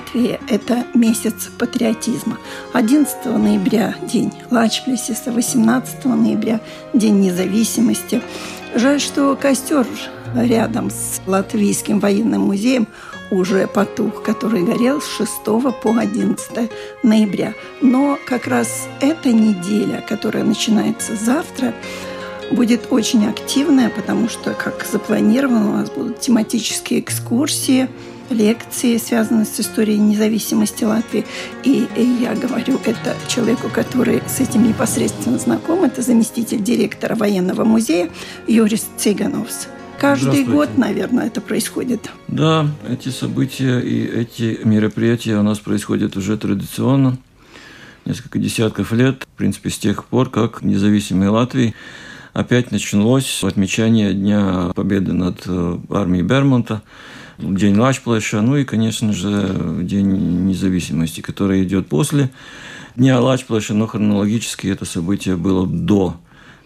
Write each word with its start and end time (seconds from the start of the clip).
Латвии– 0.00 0.40
это 0.48 0.86
месяц 0.94 1.50
патриотизма. 1.58 2.38
11 2.72 3.26
ноября– 3.26 3.94
день 4.02 4.32
Лачплесиса, 4.50 5.30
18 5.30 6.06
ноября– 6.06 6.60
день 6.94 7.20
независимости. 7.20 8.22
Жаль, 8.74 8.98
что 8.98 9.36
костер 9.36 9.86
рядом 10.34 10.90
с 10.90 11.20
Латвийским 11.26 12.00
военным 12.00 12.42
музеем 12.42 12.88
уже 13.30 13.66
потух, 13.66 14.22
который 14.22 14.62
горел 14.62 15.02
с 15.02 15.08
6 15.18 15.44
по 15.82 15.98
11 15.98 16.70
ноября. 17.02 17.52
Но 17.82 18.18
как 18.26 18.46
раз 18.46 18.88
эта 19.02 19.32
неделя, 19.32 20.02
которая 20.08 20.44
начинается 20.44 21.14
завтра, 21.14 21.74
будет 22.50 22.86
очень 22.90 23.26
активная, 23.26 23.90
потому 23.90 24.30
что, 24.30 24.54
как 24.54 24.86
запланировано, 24.90 25.68
у 25.68 25.72
нас 25.74 25.90
будут 25.90 26.20
тематические 26.20 27.00
экскурсии– 27.00 27.90
лекции, 28.30 28.96
связанные 28.96 29.44
с 29.44 29.60
историей 29.60 29.98
независимости 29.98 30.84
Латвии. 30.84 31.26
И 31.64 31.88
я 32.20 32.34
говорю 32.34 32.80
это 32.84 33.16
человеку, 33.28 33.68
который 33.68 34.22
с 34.26 34.40
этим 34.40 34.66
непосредственно 34.66 35.38
знаком. 35.38 35.84
Это 35.84 36.02
заместитель 36.02 36.62
директора 36.62 37.14
военного 37.16 37.64
музея 37.64 38.08
Юрис 38.46 38.86
Цыгановс. 38.96 39.68
Каждый 40.00 40.44
год, 40.44 40.78
наверное, 40.78 41.26
это 41.26 41.42
происходит. 41.42 42.10
Да, 42.26 42.66
эти 42.88 43.10
события 43.10 43.80
и 43.80 44.06
эти 44.06 44.60
мероприятия 44.64 45.36
у 45.36 45.42
нас 45.42 45.58
происходят 45.58 46.16
уже 46.16 46.38
традиционно. 46.38 47.18
Несколько 48.06 48.38
десятков 48.38 48.92
лет, 48.92 49.24
в 49.24 49.36
принципе, 49.36 49.68
с 49.68 49.76
тех 49.76 50.06
пор, 50.06 50.30
как 50.30 50.62
независимой 50.62 51.28
Латвии 51.28 51.74
опять 52.32 52.70
началось 52.70 53.44
отмечание 53.44 54.14
Дня 54.14 54.70
Победы 54.74 55.12
над 55.12 55.42
э, 55.46 55.78
армией 55.90 56.22
Бермонта– 56.22 56.82
День 57.40 57.76
Лачплэша, 57.76 58.42
ну 58.42 58.56
и, 58.56 58.64
конечно 58.64 59.12
же, 59.12 59.80
День 59.82 60.46
независимости, 60.46 61.20
который 61.20 61.64
идет 61.64 61.88
после 61.88 62.30
Дня 62.96 63.20
Лачплэша, 63.20 63.74
но 63.74 63.86
хронологически 63.86 64.66
это 64.66 64.84
событие 64.84 65.36
было 65.36 65.66
до 65.66 66.16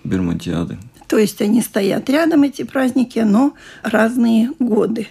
Бермонтиады. 0.02 0.78
То 1.06 1.18
есть 1.18 1.40
они 1.42 1.60
стоят 1.60 2.08
рядом, 2.10 2.42
эти 2.42 2.62
праздники, 2.62 3.18
но 3.20 3.54
разные 3.82 4.50
годы. 4.58 5.06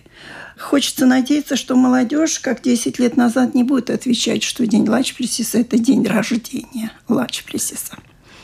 Хочется 0.58 1.06
надеяться, 1.06 1.56
что 1.56 1.76
молодежь, 1.76 2.40
как 2.40 2.62
10 2.62 3.00
лет 3.00 3.18
назад, 3.18 3.56
не 3.56 3.64
будет 3.64 3.90
отвечать, 3.90 4.44
что 4.44 4.66
День 4.68 4.88
Лачплесиса– 4.88 5.58
это 5.60 5.78
день 5.78 6.06
рождения 6.06 6.92
Лачплесиса. 7.08 7.98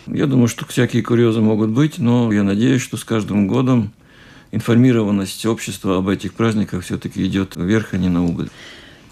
Я 0.07 0.25
думаю, 0.25 0.47
что 0.47 0.65
всякие 0.65 1.03
курьезы 1.03 1.41
могут 1.41 1.69
быть, 1.69 1.99
но 1.99 2.31
я 2.31 2.43
надеюсь, 2.43 2.81
что 2.81 2.97
с 2.97 3.03
каждым 3.03 3.47
годом 3.47 3.93
информированность 4.51 5.45
общества 5.45 5.97
об 5.97 6.09
этих 6.09 6.33
праздниках 6.33 6.83
все-таки 6.83 7.25
идет 7.25 7.55
вверх, 7.55 7.93
а 7.93 7.97
не 7.97 8.09
на 8.09 8.25
убыль. 8.25 8.49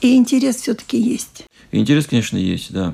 И 0.01 0.15
интерес 0.15 0.57
все-таки 0.57 0.99
есть. 0.99 1.45
Интерес, 1.71 2.07
конечно, 2.07 2.37
есть, 2.37 2.71
да. 2.71 2.93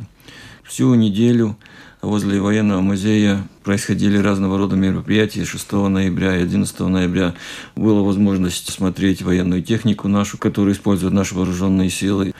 Всю 0.63 0.93
неделю 0.95 1.57
возле 2.01 2.41
военного 2.41 2.81
музея 2.81 3.47
происходили 3.63 4.17
разного 4.17 4.57
рода 4.57 4.75
мероприятия. 4.75 5.45
6 5.45 5.71
ноября 5.71 6.37
и 6.37 6.43
11 6.43 6.79
ноября 6.79 7.33
была 7.75 8.01
возможность 8.01 8.71
смотреть 8.71 9.21
военную 9.21 9.63
технику 9.63 10.07
нашу, 10.07 10.37
которую 10.37 10.73
используют 10.73 11.13
наши 11.13 11.35
вооруженные 11.35 11.89
силы. 11.89 12.33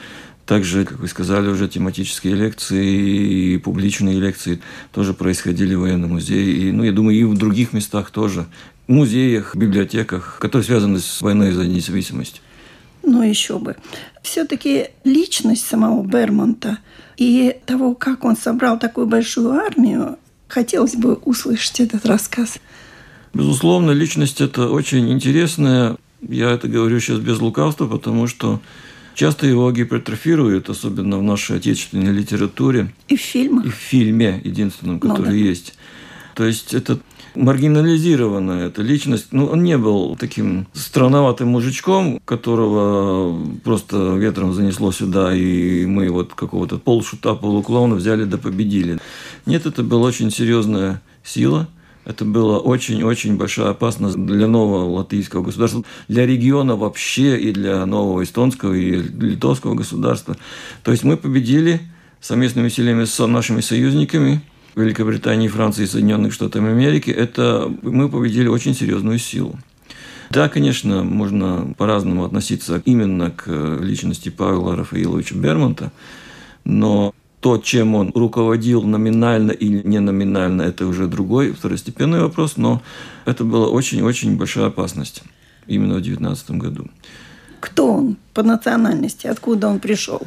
Также, 0.46 0.84
как 0.84 0.98
вы 0.98 1.08
сказали, 1.08 1.48
уже 1.48 1.68
тематические 1.68 2.34
лекции 2.34 3.54
и 3.54 3.58
публичные 3.58 4.20
лекции 4.20 4.60
тоже 4.92 5.14
происходили 5.14 5.74
в 5.74 5.80
военном 5.80 6.10
музее. 6.10 6.68
И, 6.68 6.72
ну, 6.72 6.82
я 6.84 6.92
думаю, 6.92 7.16
и 7.16 7.24
в 7.24 7.36
других 7.36 7.72
местах 7.72 8.10
тоже 8.10 8.46
музеях, 8.86 9.56
библиотеках, 9.56 10.38
которые 10.40 10.64
связаны 10.64 10.98
с 10.98 11.20
войной 11.20 11.52
за 11.52 11.66
независимость. 11.66 12.42
Ну, 13.02 13.22
еще 13.22 13.58
бы. 13.58 13.76
Все-таки 14.22 14.88
личность 15.04 15.66
самого 15.66 16.04
Бермонта 16.04 16.78
и 17.16 17.56
того, 17.66 17.94
как 17.94 18.24
он 18.24 18.36
собрал 18.36 18.78
такую 18.78 19.06
большую 19.06 19.52
армию, 19.52 20.18
хотелось 20.48 20.96
бы 20.96 21.14
услышать 21.14 21.80
этот 21.80 22.06
рассказ. 22.06 22.58
Безусловно, 23.34 23.90
личность 23.90 24.40
это 24.40 24.68
очень 24.68 25.10
интересная. 25.12 25.96
Я 26.22 26.52
это 26.52 26.68
говорю 26.68 27.00
сейчас 27.00 27.18
без 27.18 27.40
лукавства, 27.40 27.86
потому 27.86 28.26
что 28.26 28.60
часто 29.14 29.46
его 29.46 29.70
гипертрофируют, 29.70 30.70
особенно 30.70 31.18
в 31.18 31.22
нашей 31.22 31.56
отечественной 31.56 32.12
литературе. 32.12 32.92
И 33.08 33.16
в 33.16 33.20
фильмах. 33.20 33.66
И 33.66 33.68
в 33.68 33.74
фильме, 33.74 34.40
единственном, 34.42 35.00
который 35.00 35.26
ну, 35.26 35.30
да. 35.30 35.32
есть. 35.32 35.74
То 36.34 36.44
есть 36.44 36.74
это 36.74 36.98
маргинализированная 37.34 38.68
эта 38.68 38.82
личность. 38.82 39.28
Ну, 39.32 39.46
он 39.46 39.62
не 39.62 39.76
был 39.78 40.16
таким 40.16 40.66
странноватым 40.72 41.48
мужичком, 41.48 42.20
которого 42.24 43.38
просто 43.62 44.14
ветром 44.14 44.52
занесло 44.52 44.92
сюда, 44.92 45.34
и 45.34 45.86
мы 45.86 46.10
вот 46.10 46.34
какого-то 46.34 46.78
полшута, 46.78 47.34
полуклоуна 47.34 47.96
взяли 47.96 48.24
да 48.24 48.38
победили. 48.38 48.98
Нет, 49.46 49.66
это 49.66 49.82
была 49.82 50.08
очень 50.08 50.30
серьезная 50.30 51.02
сила, 51.22 51.68
это 52.04 52.24
была 52.24 52.58
очень-очень 52.58 53.36
большая 53.36 53.70
опасность 53.70 54.16
для 54.16 54.46
нового 54.46 54.90
латвийского 54.90 55.42
государства, 55.42 55.84
для 56.08 56.26
региона 56.26 56.76
вообще 56.76 57.38
и 57.38 57.52
для 57.52 57.84
нового 57.86 58.22
эстонского 58.22 58.74
и 58.74 58.92
литовского 58.92 59.74
государства. 59.74 60.36
То 60.82 60.90
есть 60.90 61.04
мы 61.04 61.16
победили 61.16 61.80
совместными 62.20 62.66
усилиями 62.66 63.04
с 63.04 63.26
нашими 63.26 63.60
союзниками– 63.60 64.40
Великобритании, 64.76 65.48
Франции 65.48 65.84
и 65.84 65.86
Соединенных 65.86 66.32
Штатов 66.32 66.64
Америки, 66.64 67.10
это 67.10 67.72
мы 67.82 68.08
победили 68.08 68.48
очень 68.48 68.74
серьезную 68.74 69.18
силу. 69.18 69.58
Да, 70.30 70.48
конечно, 70.48 71.04
можно 71.04 71.74
по-разному 71.76 72.24
относиться 72.24 72.82
именно 72.84 73.30
к 73.30 73.78
личности 73.80 74.30
Павла 74.30 74.74
Рафаиловича 74.76 75.36
Бермонта, 75.36 75.92
но 76.64 77.14
то, 77.40 77.58
чем 77.58 77.94
он 77.94 78.10
руководил 78.14 78.82
номинально 78.82 79.52
или 79.52 79.86
не 79.86 80.00
номинально, 80.00 80.62
это 80.62 80.86
уже 80.86 81.06
другой 81.06 81.52
второстепенный 81.52 82.20
вопрос, 82.20 82.56
но 82.56 82.82
это 83.26 83.44
была 83.44 83.68
очень-очень 83.68 84.36
большая 84.38 84.66
опасность 84.66 85.22
именно 85.66 85.96
в 85.96 86.00
19 86.00 86.50
году. 86.52 86.88
Кто 87.60 87.92
он 87.92 88.16
по 88.32 88.42
национальности? 88.42 89.26
Откуда 89.26 89.68
он 89.68 89.78
пришел? 89.78 90.22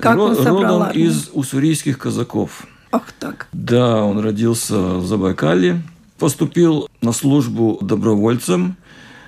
Как 0.00 0.16
Ро- 0.16 0.28
он 0.28 0.36
собрал 0.36 0.62
Родом 0.62 0.82
армию? 0.82 1.08
из 1.08 1.30
уссурийских 1.32 1.98
казаков. 1.98 2.66
Ах 2.94 3.10
так. 3.18 3.48
Да, 3.52 4.04
он 4.04 4.20
родился 4.20 4.78
в 4.78 5.04
Забайкале, 5.04 5.82
поступил 6.16 6.88
на 7.00 7.10
службу 7.10 7.76
добровольцем. 7.80 8.76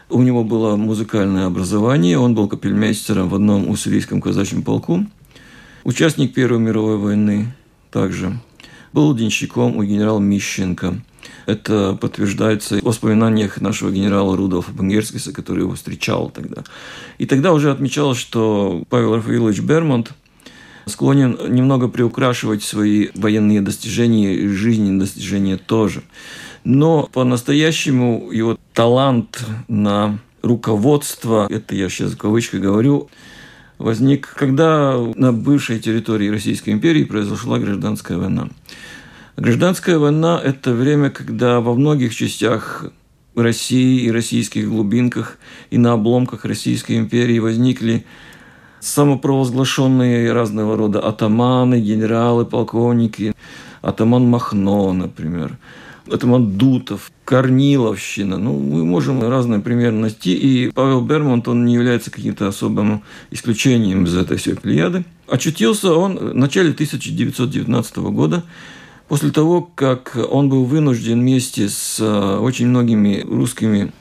У 0.08 0.22
него 0.22 0.44
было 0.44 0.76
музыкальное 0.76 1.46
образование, 1.46 2.16
он 2.16 2.36
был 2.36 2.46
капельмейстером 2.46 3.28
в 3.28 3.34
одном 3.34 3.68
уссурийском 3.68 4.20
казачьем 4.20 4.62
полку. 4.62 5.04
Участник 5.82 6.32
Первой 6.32 6.60
мировой 6.60 6.96
войны 6.96 7.56
также. 7.90 8.38
Был 8.92 9.12
денщиком 9.16 9.76
у 9.76 9.82
генерала 9.82 10.20
Мищенко. 10.20 11.02
Это 11.46 11.98
подтверждается 12.00 12.78
в 12.78 12.84
воспоминаниях 12.84 13.60
нашего 13.60 13.90
генерала 13.90 14.36
Рудolфа 14.36 14.70
Бенгерскиса, 14.70 15.32
который 15.32 15.64
его 15.64 15.74
встречал 15.74 16.30
тогда. 16.30 16.62
И 17.18 17.26
тогда 17.26 17.52
уже 17.52 17.72
отмечалось, 17.72 18.18
что 18.18 18.84
Павел 18.90 19.16
Рафаилович 19.16 19.58
Бермонт– 19.58 20.12
склонен 20.86 21.36
немного 21.48 21.88
приукрашивать 21.88 22.62
свои 22.62 23.08
военные 23.14 23.60
достижения 23.60 24.34
и 24.34 24.48
жизненные 24.48 25.00
достижения 25.00 25.56
тоже. 25.56 26.02
Но 26.64 27.08
по-настоящему 27.12 28.30
его 28.32 28.58
талант 28.72 29.44
на 29.68 30.18
руководство, 30.42 31.46
это 31.50 31.74
я 31.74 31.88
сейчас 31.88 32.12
в 32.12 32.16
кавычках 32.16 32.60
говорю, 32.60 33.08
возник, 33.78 34.32
когда 34.36 34.96
на 35.16 35.32
бывшей 35.32 35.80
территории 35.80 36.28
Российской 36.28 36.70
империи 36.70 37.04
произошла 37.04 37.58
гражданская 37.58 38.18
война. 38.18 38.48
Гражданская 39.36 39.98
война– 39.98 40.40
это 40.44 40.72
время, 40.72 41.10
когда 41.10 41.60
во 41.60 41.74
многих 41.74 42.14
частях 42.14 42.86
России 43.34 44.02
и 44.02 44.10
российских 44.10 44.68
глубинках 44.68 45.38
и 45.70 45.78
на 45.78 45.92
обломках 45.92 46.44
Российской 46.44 46.96
империи 46.96 47.38
возникли 47.38 48.06
самопровозглашенные 48.86 50.32
разного 50.32 50.76
рода 50.76 51.00
атаманы, 51.00 51.80
генералы, 51.80 52.46
полковники, 52.46 53.34
атаман 53.82 54.24
Махно, 54.26 54.92
например, 54.92 55.58
атаман 56.10 56.52
Дутов, 56.52 57.10
Корниловщина. 57.24 58.38
Ну, 58.38 58.58
мы 58.60 58.84
можем 58.84 59.28
разные 59.28 59.60
примеры 59.60 59.96
найти, 59.96 60.34
и 60.34 60.70
Павел 60.70 61.00
Бермонт, 61.00 61.48
он 61.48 61.64
не 61.64 61.74
является 61.74 62.12
каким-то 62.12 62.46
особым 62.46 63.02
исключением 63.32 64.04
из 64.04 64.16
этой 64.16 64.36
всей 64.36 64.54
плеяды. 64.54 65.04
Очутился 65.28 65.92
он 65.92 66.16
в 66.16 66.34
начале 66.34 66.70
1919 66.70 67.96
года, 67.96 68.44
после 69.08 69.32
того, 69.32 69.62
как 69.62 70.16
он 70.30 70.48
был 70.48 70.64
вынужден 70.64 71.20
вместе 71.20 71.68
с 71.68 71.98
э, 71.98 72.38
очень 72.38 72.68
многими 72.68 73.24
русскими 73.28 73.92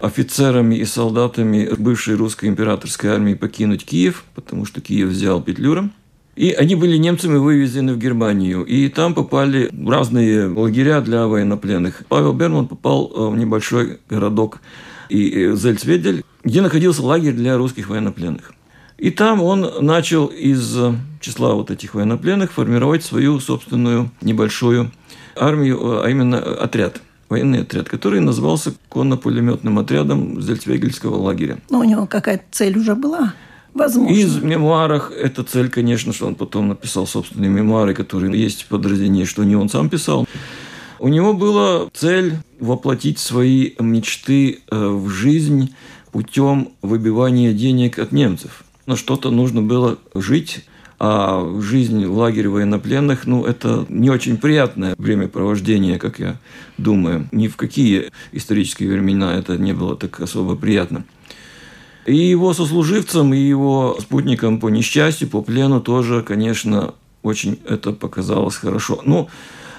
офицерами 0.00 0.76
и 0.76 0.84
солдатами 0.84 1.68
бывшей 1.78 2.14
русской 2.14 2.46
императорской 2.46 3.10
армии 3.10 3.34
покинуть 3.34 3.84
Киев, 3.84 4.24
потому 4.34 4.64
что 4.64 4.80
Киев 4.80 5.08
взял 5.08 5.42
Петлюра. 5.42 5.90
И 6.36 6.52
они 6.52 6.74
были 6.74 6.96
немцами 6.96 7.36
вывезены 7.36 7.92
в 7.92 7.98
Германию. 7.98 8.64
И 8.64 8.88
там 8.88 9.14
попали 9.14 9.68
в 9.72 9.90
разные 9.90 10.46
лагеря 10.46 11.00
для 11.00 11.26
военнопленных. 11.26 12.02
Павел 12.08 12.32
Берман 12.32 12.66
попал 12.66 13.12
э, 13.14 13.28
в 13.28 13.36
небольшой 13.36 13.98
городок 14.08 14.60
и 15.10 15.28
э, 15.30 15.56
Зельцведель, 15.56 16.24
где 16.42 16.62
находился 16.62 17.02
лагерь 17.02 17.34
для 17.34 17.58
русских 17.58 17.90
военнопленных. 17.90 18.54
И 18.96 19.10
там 19.10 19.42
он 19.42 19.84
начал 19.84 20.26
из 20.26 20.76
числа 21.20 21.54
вот 21.54 21.70
этих 21.70 21.94
военнопленных 21.94 22.52
формировать 22.52 23.02
свою 23.02 23.38
собственную 23.40 24.10
небольшую 24.22 24.92
армию, 25.36 26.02
а 26.02 26.08
именно 26.08 26.38
отряд– 26.38 27.02
военный 27.30 27.62
отряд, 27.62 27.88
который 27.88 28.20
назывался 28.20 28.74
конно-пулеметным 28.90 29.78
отрядом 29.78 30.42
Зельцвегельского 30.42 31.16
лагеря. 31.16 31.58
Но 31.70 31.78
у 31.78 31.84
него 31.84 32.06
какая-то 32.06 32.44
цель 32.50 32.76
уже 32.76 32.94
была. 32.94 33.32
Возможно. 33.72 34.12
Из 34.12 34.42
мемуарах 34.42 35.12
эта 35.12 35.44
цель, 35.44 35.70
конечно, 35.70 36.12
что 36.12 36.26
он 36.26 36.34
потом 36.34 36.68
написал 36.68 37.06
собственные 37.06 37.50
мемуары, 37.50 37.94
которые 37.94 38.36
есть 38.42 38.62
в 38.62 38.66
подразделении, 38.66 39.24
что 39.24 39.44
не 39.44 39.54
он 39.54 39.68
сам 39.68 39.88
писал. 39.88 40.26
У 40.98 41.08
него 41.08 41.32
была 41.32 41.88
цель 41.94 42.34
воплотить 42.58 43.20
свои 43.20 43.72
мечты 43.78 44.58
э, 44.70 44.88
в 44.88 45.08
жизнь 45.08 45.72
путем 46.10 46.70
выбивания 46.82 47.52
денег 47.52 48.00
от 48.00 48.10
немцев. 48.10 48.64
Но 48.86 48.96
что-то 48.96 49.30
нужно 49.30 49.62
было 49.62 49.98
жить, 50.14 50.64
а 51.02 51.58
жизнь 51.62 52.04
в 52.04 52.14
лагере 52.14 52.50
военнопленных, 52.50 53.26
ну, 53.26 53.46
это 53.46 53.86
не 53.88 54.10
очень 54.10 54.36
приятное 54.36 54.94
времяпровождение, 54.98 55.98
как 55.98 56.18
я 56.18 56.36
думаю. 56.76 57.26
Ни 57.32 57.48
в 57.48 57.56
какие 57.56 58.10
исторические 58.32 58.90
времена 58.92 59.34
это 59.34 59.56
не 59.56 59.72
было 59.72 59.96
так 59.96 60.20
особо 60.20 60.56
приятно. 60.56 61.04
И 62.04 62.14
его 62.14 62.52
сослуживцам, 62.52 63.32
и 63.32 63.38
его 63.38 63.96
спутникам 63.98 64.60
по 64.60 64.68
несчастью, 64.68 65.28
по 65.28 65.40
плену 65.40 65.80
тоже, 65.80 66.22
конечно, 66.22 66.92
очень 67.22 67.58
это 67.66 67.92
показалось 67.92 68.56
хорошо. 68.56 69.00
Но 69.06 69.28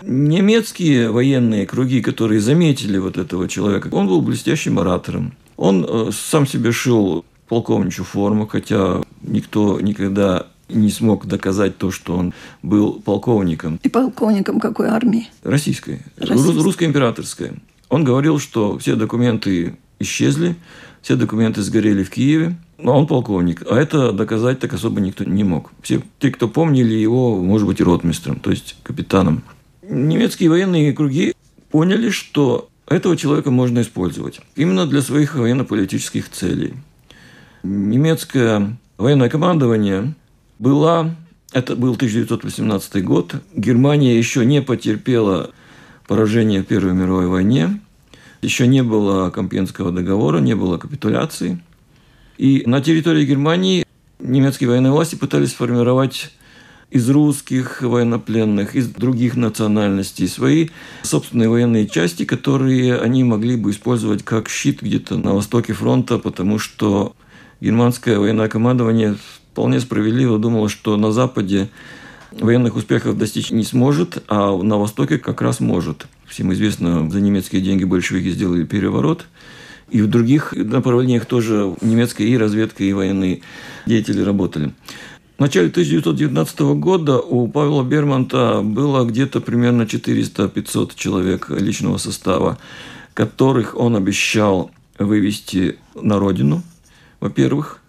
немецкие 0.01 1.11
военные 1.11 1.67
круги, 1.67 2.01
которые 2.01 2.41
заметили 2.41 2.97
вот 2.97 3.19
этого 3.19 3.47
человека, 3.47 3.89
он 3.91 4.07
был 4.07 4.23
блестящим 4.23 4.79
оратором. 4.79 5.33
Он 5.55 5.85
э, 5.87 6.09
сам 6.11 6.47
себе 6.47 6.71
шил 6.71 7.25
полковничью 7.47 8.05
форму, 8.05 8.47
хотя 8.47 9.03
никто 9.21 9.79
никогда 9.79 10.47
не 10.73 10.89
смог 10.89 11.25
доказать 11.25 11.77
то, 11.77 11.91
что 11.91 12.15
он 12.15 12.33
был 12.61 13.01
полковником. 13.01 13.79
И 13.83 13.89
полковником 13.89 14.59
какой 14.59 14.87
армии? 14.87 15.29
Российской. 15.43 16.01
Российской. 16.17 16.63
Русской 16.63 16.83
императорской. 16.85 17.51
Он 17.89 18.03
говорил, 18.03 18.39
что 18.39 18.77
все 18.77 18.95
документы 18.95 19.77
исчезли, 19.99 20.55
все 21.01 21.15
документы 21.15 21.61
сгорели 21.61 22.03
в 22.03 22.09
Киеве, 22.09 22.55
но 22.77 22.97
он 22.97 23.07
полковник. 23.07 23.63
А 23.69 23.77
это 23.77 24.11
доказать 24.11 24.59
так 24.59 24.73
особо 24.73 25.01
никто 25.01 25.23
не 25.23 25.43
мог. 25.43 25.71
Все 25.81 26.01
те, 26.19 26.31
кто 26.31 26.47
помнили 26.47 26.93
его, 26.93 27.41
может 27.41 27.67
быть, 27.67 27.79
и 27.79 27.83
ротмистром, 27.83 28.39
то 28.39 28.51
есть 28.51 28.77
капитаном. 28.83 29.43
Немецкие 29.81 30.49
военные 30.49 30.93
круги 30.93 31.33
поняли, 31.69 32.09
что 32.09 32.69
этого 32.87 33.17
человека 33.17 33.51
можно 33.51 33.81
использовать 33.81 34.41
именно 34.55 34.85
для 34.85 35.01
своих 35.01 35.35
военно-политических 35.35 36.29
целей. 36.29 36.73
Немецкое 37.63 38.77
военное 38.97 39.29
командование 39.29 40.13
была, 40.61 41.15
это 41.51 41.75
был 41.75 41.95
1918 41.95 43.03
год, 43.03 43.35
Германия 43.55 44.15
еще 44.15 44.45
не 44.45 44.61
потерпела 44.61 45.49
поражение 46.07 46.61
в 46.61 46.67
Первой 46.67 46.93
мировой 46.93 47.27
войне, 47.27 47.81
еще 48.43 48.67
не 48.67 48.83
было 48.83 49.31
Компьенского 49.31 49.91
договора, 49.91 50.37
не 50.37 50.55
было 50.55 50.77
капитуляции. 50.77 51.59
И 52.37 52.63
на 52.67 52.79
территории 52.79 53.25
Германии 53.25 53.85
немецкие 54.19 54.69
военные 54.69 54.91
власти 54.91 55.15
пытались 55.15 55.49
сформировать 55.49 56.31
из 56.91 57.09
русских 57.09 57.81
военнопленных, 57.81 58.75
из 58.75 58.87
других 58.89 59.35
национальностей 59.35 60.27
свои 60.27 60.69
собственные 61.01 61.49
военные 61.49 61.87
части, 61.87 62.23
которые 62.25 62.99
они 62.99 63.23
могли 63.23 63.55
бы 63.55 63.71
использовать 63.71 64.23
как 64.23 64.47
щит 64.47 64.83
где-то 64.83 65.17
на 65.17 65.33
востоке 65.33 65.73
фронта, 65.73 66.19
потому 66.19 66.59
что 66.59 67.15
германское 67.61 68.19
военное 68.19 68.49
командование 68.49 69.15
вполне 69.51 69.79
справедливо 69.79 70.39
думала, 70.39 70.69
что 70.69 70.95
на 70.97 71.11
Западе 71.11 71.69
военных 72.31 72.75
успехов 72.75 73.17
достичь 73.17 73.51
не 73.51 73.63
сможет, 73.63 74.23
а 74.27 74.55
на 74.55 74.77
Востоке 74.77 75.17
как 75.17 75.41
раз 75.41 75.59
может. 75.59 76.07
Всем 76.25 76.53
известно, 76.53 77.09
за 77.09 77.19
немецкие 77.19 77.61
деньги 77.61 77.83
большевики 77.83 78.31
сделали 78.31 78.63
переворот. 78.63 79.25
И 79.89 80.01
в 80.01 80.07
других 80.07 80.53
направлениях 80.53 81.25
тоже 81.25 81.75
немецкая 81.81 82.25
и 82.25 82.37
разведка, 82.37 82.85
и 82.85 82.93
военные 82.93 83.41
деятели 83.85 84.21
работали. 84.21 84.73
В 85.37 85.41
начале 85.41 85.67
1919 85.67 86.59
года 86.77 87.19
у 87.19 87.47
Павла 87.49 87.83
Бермонта 87.83 88.61
было 88.63 89.03
где-то 89.03 89.41
примерно 89.41 89.81
400-500 89.81 90.91
человек 90.95 91.49
личного 91.49 91.97
состава, 91.97 92.57
которых 93.13 93.75
он 93.75 93.97
обещал 93.97 94.71
вывести 94.97 95.77
на 95.95 96.19
родину, 96.19 96.63
во-первых, 97.19 97.80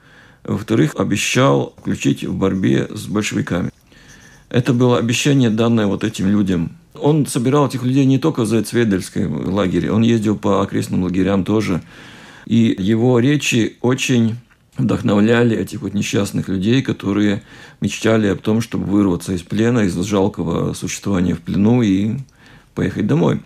во-вторых, 0.45 0.95
обещал 0.99 1.75
включить 1.79 2.25
в 2.25 2.35
борьбе 2.35 2.89
с 2.91 3.07
большевиками. 3.07 3.71
Это 4.49 4.73
было 4.73 4.99
обещание, 4.99 5.51
данное 5.51 5.87
вот 5.87 6.05
этим 6.05 6.29
людям. 6.29 6.77
Он 6.95 7.27
собирал 7.27 7.69
этих 7.69 7.83
людей 7.83 8.05
не 8.05 8.19
только 8.19 8.43
в 8.43 8.47
Зайцведельском 8.47 9.53
лагере, 9.53 9.91
он 9.91 10.03
ездил 10.03 10.37
по 10.37 10.63
окрестным 10.63 11.05
лагерям 11.05 11.45
тоже. 11.45 11.83
И 12.47 12.75
его 12.79 13.19
речи 13.19 13.77
очень 13.81 14.37
вдохновляли 14.77 15.57
этих 15.57 15.83
вот 15.83 15.95
несчастных 15.95 16.49
людей, 16.49 16.83
которые 16.83 17.43
мечтали 17.81 18.27
о 18.27 18.37
том, 18.37 18.61
чтобы 18.61 18.85
вырваться 18.87 19.33
из 19.33 19.43
плена, 19.43 19.81
из 19.81 19.95
жалкого 19.95 20.75
существования 20.75 21.35
в 21.35 21.41
плену 21.41 21.83
и 21.83 22.17
поехать 22.75 23.07
домой. 23.07 23.41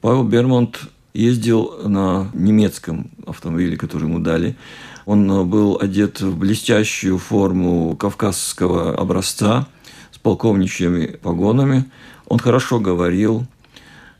Павел 0.00 0.24
Бермонт 0.24 0.80
ездил 1.14 1.88
на 1.88 2.30
немецком 2.32 3.10
автомобиле, 3.26 3.76
который 3.76 4.04
ему 4.04 4.18
дали. 4.18 4.56
Он 5.04 5.30
э, 5.30 5.44
был 5.44 5.78
одет 5.80 6.20
в 6.20 6.36
блестящую 6.36 7.18
форму 7.18 7.96
кавказского 7.96 8.96
образца 8.96 9.68
с 10.10 10.18
полковничьими 10.18 11.18
погонами. 11.22 11.90
Он 12.26 12.38
хорошо 12.38 12.80
говорил. 12.80 13.46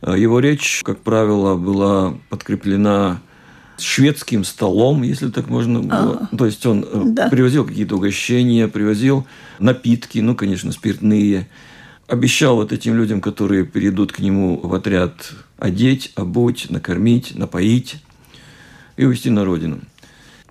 Э, 0.03 0.19
его 0.19 0.41
речь, 0.41 0.83
как 0.85 1.01
правило, 1.01 1.57
была 1.57 2.15
подкреплена 2.29 3.21
шведским 3.79 4.45
столом, 4.45 5.03
если 5.03 5.31
так 5.31 5.49
можно 5.49 5.81
было. 5.81 6.29
А, 6.31 6.37
То 6.37 6.47
есть 6.47 6.65
он 6.67 6.85
э, 6.85 7.03
да. 7.07 7.29
привозил 7.29 7.65
какие-то 7.65 7.97
угощения, 7.97 8.69
привозил 8.69 9.27
напитки, 9.59 10.19
ну, 10.19 10.35
конечно, 10.35 10.73
спиртные. 10.73 11.49
Обещал 12.13 12.57
вот 12.57 12.73
этим 12.73 12.95
людям, 12.95 13.23
которые 13.23 13.65
перейдут 13.65 14.13
к 14.13 14.19
нему 14.19 14.61
в 14.63 14.75
отряд, 14.75 15.33
одеть, 15.57 16.13
обуть, 16.15 16.67
накормить, 16.69 17.35
напоить 17.35 18.03
и 18.99 19.07
увезти 19.07 19.31
на 19.31 19.47
родину. 19.47 19.81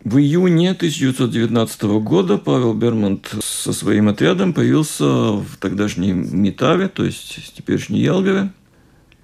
В 0.03 0.17
июне 0.17 0.71
1919 0.71 1.83
года 2.01 2.39
Павел 2.39 2.73
Бермонт 2.73 3.35
со 3.43 3.73
своим 3.73 4.09
отрядом 4.09 4.53
появился 4.53 5.05
в 5.05 5.57
тогдашнем 5.59 6.35
Метаве, 6.35 6.87
то 6.87 7.05
есть 7.05 7.53
теперешней 7.55 8.01
Елгове. 8.01 8.51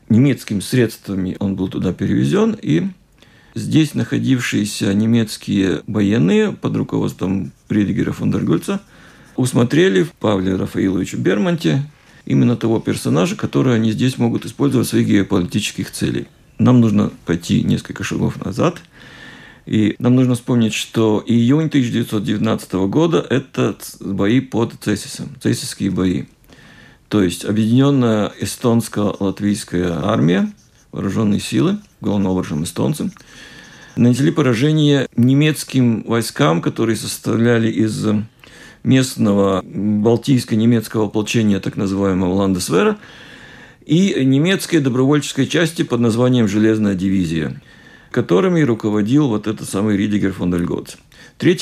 Немецкими 0.08 0.60
средствами 0.60 1.38
он 1.40 1.56
был 1.56 1.70
туда 1.70 1.92
перевезен, 1.92 2.56
и 2.62 2.84
здесь 3.56 3.96
находившиеся 3.96 4.94
немецкие 4.94 5.82
военные 5.88 6.52
под 6.52 6.76
руководством 6.76 7.52
Придигера 7.68 8.12
фон 8.12 8.32
дер 8.32 8.44
Гольца 8.44 8.80
усмотрели 9.36 10.04
в 10.04 10.12
Павле 10.12 10.56
Рафаиловиче 10.56 11.18
Бермонте 11.18 11.82
именно 12.28 12.56
того 12.56 12.80
персонажа, 12.80 13.36
который 13.36 13.74
они 13.74 13.92
здесь 13.92 14.20
могут 14.20 14.46
использовать 14.46 14.86
в 14.86 14.90
своих 14.92 15.08
геополитических 15.08 15.90
целей. 15.92 16.28
Нам 16.60 16.80
нужно 16.82 17.12
пойти 17.26 17.64
несколько 17.64 18.04
шагов 18.04 18.44
назад– 18.46 18.82
и 19.68 19.98
нам 20.00 20.16
нужно 20.16 20.36
вспомнить, 20.36 20.74
что 20.74 21.22
июнь 21.28 21.68
1919 21.68 22.74
года– 22.88 23.20
это 23.30 23.76
бои 24.00 24.40
под 24.40 24.76
Цесисом, 24.80 25.28
цесисские 25.44 25.92
бои. 25.92 26.24
То 27.10 27.22
есть 27.22 27.44
объединенная 27.44 28.32
эстонско-латвийская 28.40 29.92
армия, 30.06 30.50
вооруженные 30.94 31.42
силы, 31.42 31.80
главным 32.00 32.64
эстонцам, 32.64 33.12
нанесли 33.98 34.32
поражение 34.32 35.10
немецким 35.18 36.04
войскам, 36.04 36.62
которые 36.62 36.96
составляли 36.96 37.70
из 37.70 38.08
местного 38.88 39.62
балтийско-немецкого 39.64 41.08
ополчения, 41.08 41.60
так 41.60 41.76
называемого 41.76 42.34
Ландесвера, 42.34 42.98
и 43.86 44.16
немецкой 44.26 44.78
добровольческой 44.78 45.46
части 45.46 45.84
под 45.84 46.00
названием 46.00 46.48
«Железная 46.48 46.96
дивизия», 46.96 47.62
которыми 48.12 48.62
руководил 48.62 49.28
вот 49.28 49.48
этот 49.48 49.70
самый 49.70 49.98
Ридигер 49.98 50.32
фон 50.34 50.52
дер 50.52 50.66
3 51.38 51.54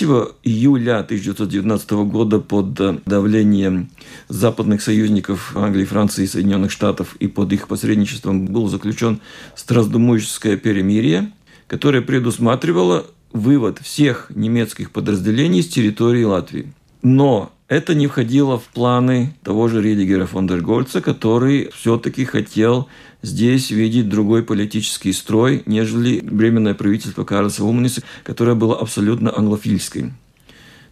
июля 0.43 0.99
1919 0.99 1.91
года 1.91 2.39
под 2.39 2.73
давлением 3.05 3.89
западных 4.29 4.81
союзников 4.81 5.55
Англии, 5.57 5.83
Франции 5.83 6.23
и 6.23 6.27
Соединенных 6.27 6.71
Штатов 6.71 7.15
и 7.19 7.27
под 7.27 7.51
их 7.51 7.67
посредничеством 7.67 8.45
был 8.45 8.67
заключен 8.67 9.19
Страсдумуйское 9.55 10.57
перемирие, 10.57 11.31
которое 11.67 12.01
предусматривало 12.01 13.07
вывод 13.33 13.79
всех 13.79 14.31
немецких 14.33 14.91
подразделений 14.91 15.61
с 15.61 15.67
территории 15.67 16.23
Латвии. 16.23 16.71
Но 17.07 17.51
это 17.67 17.93
не 17.93 18.07
входило 18.07 18.57
в 18.57 18.63
планы 18.63 19.35
того 19.43 19.67
же 19.67 19.79
Ридигера 19.79 20.25
фон 20.25 20.47
дер 20.47 20.61
Гольца, 20.61 21.01
который 21.01 21.69
все-таки 21.69 22.25
хотел 22.25 22.89
здесь 23.21 23.69
видеть 23.69 24.09
другой 24.09 24.41
политический 24.41 25.13
строй, 25.13 25.61
нежели 25.67 26.19
временное 26.19 26.73
правительство 26.73 27.23
Карлса 27.23 27.63
Умниса, 27.63 28.01
которое 28.23 28.55
было 28.55 28.79
абсолютно 28.79 29.31
англофильским, 29.37 30.17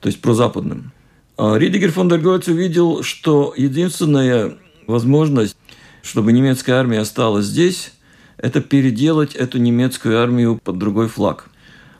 то 0.01 0.07
есть 0.07 0.21
прозападным. 0.21 0.91
А 1.35 1.55
Ридигер 1.55 1.91
фон 1.91 2.09
дер 2.09 2.19
Гольц 2.19 2.47
увидел, 2.47 3.01
что 3.01 3.51
единственная 3.57 4.53
возможность, 4.85 5.57
чтобы 6.03 6.31
немецкая 6.31 6.73
армия 6.73 6.99
осталась 6.99 7.45
здесь, 7.45 7.91
это 8.37 8.61
переделать 8.61 9.33
эту 9.33 9.57
немецкую 9.57 10.21
армию 10.21 10.61
под 10.63 10.77
другой 10.77 11.07
флаг, 11.07 11.49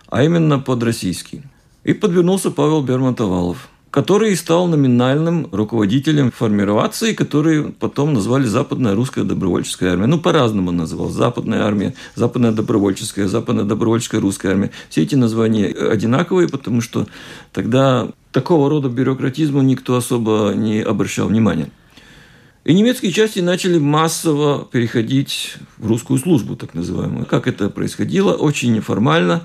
а 0.08 0.22
именно 0.22 0.60
под 0.60 0.84
российский. 0.84 1.42
И 1.84 1.94
подвернулся 1.94 2.52
Павел 2.52 2.84
Бермонтовалов– 2.84 3.70
который 3.94 4.36
стал 4.36 4.66
номинальным 4.66 5.48
руководителем 5.52 6.32
формировации, 6.32 7.14
которые 7.14 7.66
потом 7.66 8.16
назвали 8.16 8.46
Западная 8.46 8.96
русская 8.96 9.24
добровольческая 9.24 9.92
армия. 9.92 10.08
Ну, 10.08 10.20
по-разному 10.20 10.72
называл. 10.72 11.10
Западная 11.10 11.62
армия, 11.62 11.94
Западная 12.16 12.52
добровольческая, 12.52 13.28
Западная 13.28 13.66
добровольческая 13.66 14.20
русская 14.20 14.50
армия. 14.50 14.72
Все 14.90 15.04
эти 15.04 15.14
названия 15.14 15.68
одинаковые, 15.68 16.50
потому 16.50 16.82
что 16.82 17.06
тогда 17.52 18.08
такого 18.32 18.68
рода 18.68 18.90
бюрократизму 18.90 19.62
никто 19.62 19.96
особо 19.96 20.54
не 20.56 20.82
обращал 20.82 21.28
внимания. 21.28 21.70
И 22.66 22.74
немецкие 22.74 23.12
части 23.12 23.42
начали 23.42 23.78
массово 23.78 24.66
переходить 24.72 25.58
в 25.78 25.88
русскую 25.88 26.18
службу, 26.18 26.56
так 26.56 26.74
называемую. 26.74 27.28
Как 27.28 27.48
это 27.48 27.70
происходило? 27.70 28.34
Очень 28.34 28.74
неформально. 28.74 29.44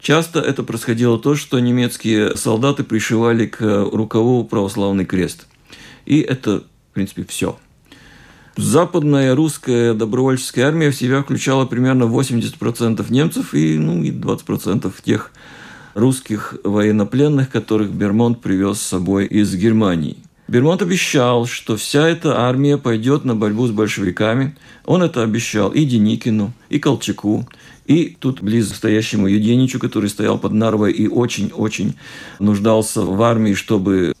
Часто 0.00 0.40
это 0.40 0.62
происходило 0.62 1.18
то, 1.18 1.34
что 1.34 1.58
немецкие 1.60 2.36
солдаты 2.36 2.84
пришивали 2.84 3.46
к 3.46 3.60
рукаву 3.60 4.44
православный 4.44 5.04
крест. 5.04 5.46
И 6.06 6.20
это, 6.20 6.64
в 6.90 6.94
принципе, 6.94 7.24
все. 7.28 7.58
Западная 8.56 9.34
русская 9.34 9.94
добровольческая 9.94 10.66
армия 10.66 10.90
в 10.90 10.96
себя 10.96 11.22
включала 11.22 11.66
примерно 11.66 12.04
80% 12.04 13.04
немцев 13.10 13.54
и, 13.54 13.78
ну, 13.78 14.02
и 14.02 14.10
20% 14.10 14.92
тех 15.04 15.32
русских 15.94 16.54
военнопленных, 16.64 17.50
которых 17.50 17.90
Бермонт 17.90 18.40
привез 18.40 18.78
с 18.78 18.86
собой 18.86 19.26
из 19.26 19.54
Германии. 19.54 20.18
Бермонт 20.50 20.82
обещал, 20.82 21.46
что 21.46 21.76
вся 21.76 22.08
эта 22.08 22.40
армия 22.40 22.76
пойдет 22.76 23.24
на 23.24 23.36
борьбу 23.36 23.68
с 23.68 23.70
большевиками. 23.70 24.56
Он 24.84 25.00
это 25.00 25.22
обещал 25.22 25.70
и 25.70 25.84
Деникину, 25.84 26.52
и 26.68 26.80
Колчаку, 26.80 27.46
и 27.86 28.16
тут 28.18 28.42
близ 28.42 28.74
стоящему 28.74 29.28
Юденичу, 29.28 29.78
который 29.78 30.10
стоял 30.10 30.40
под 30.40 30.52
Нарвой 30.52 30.90
и 30.90 31.06
очень-очень 31.06 31.94
нуждался 32.40 33.02
в 33.02 33.22
армии, 33.22 33.54
чтобы 33.54 34.14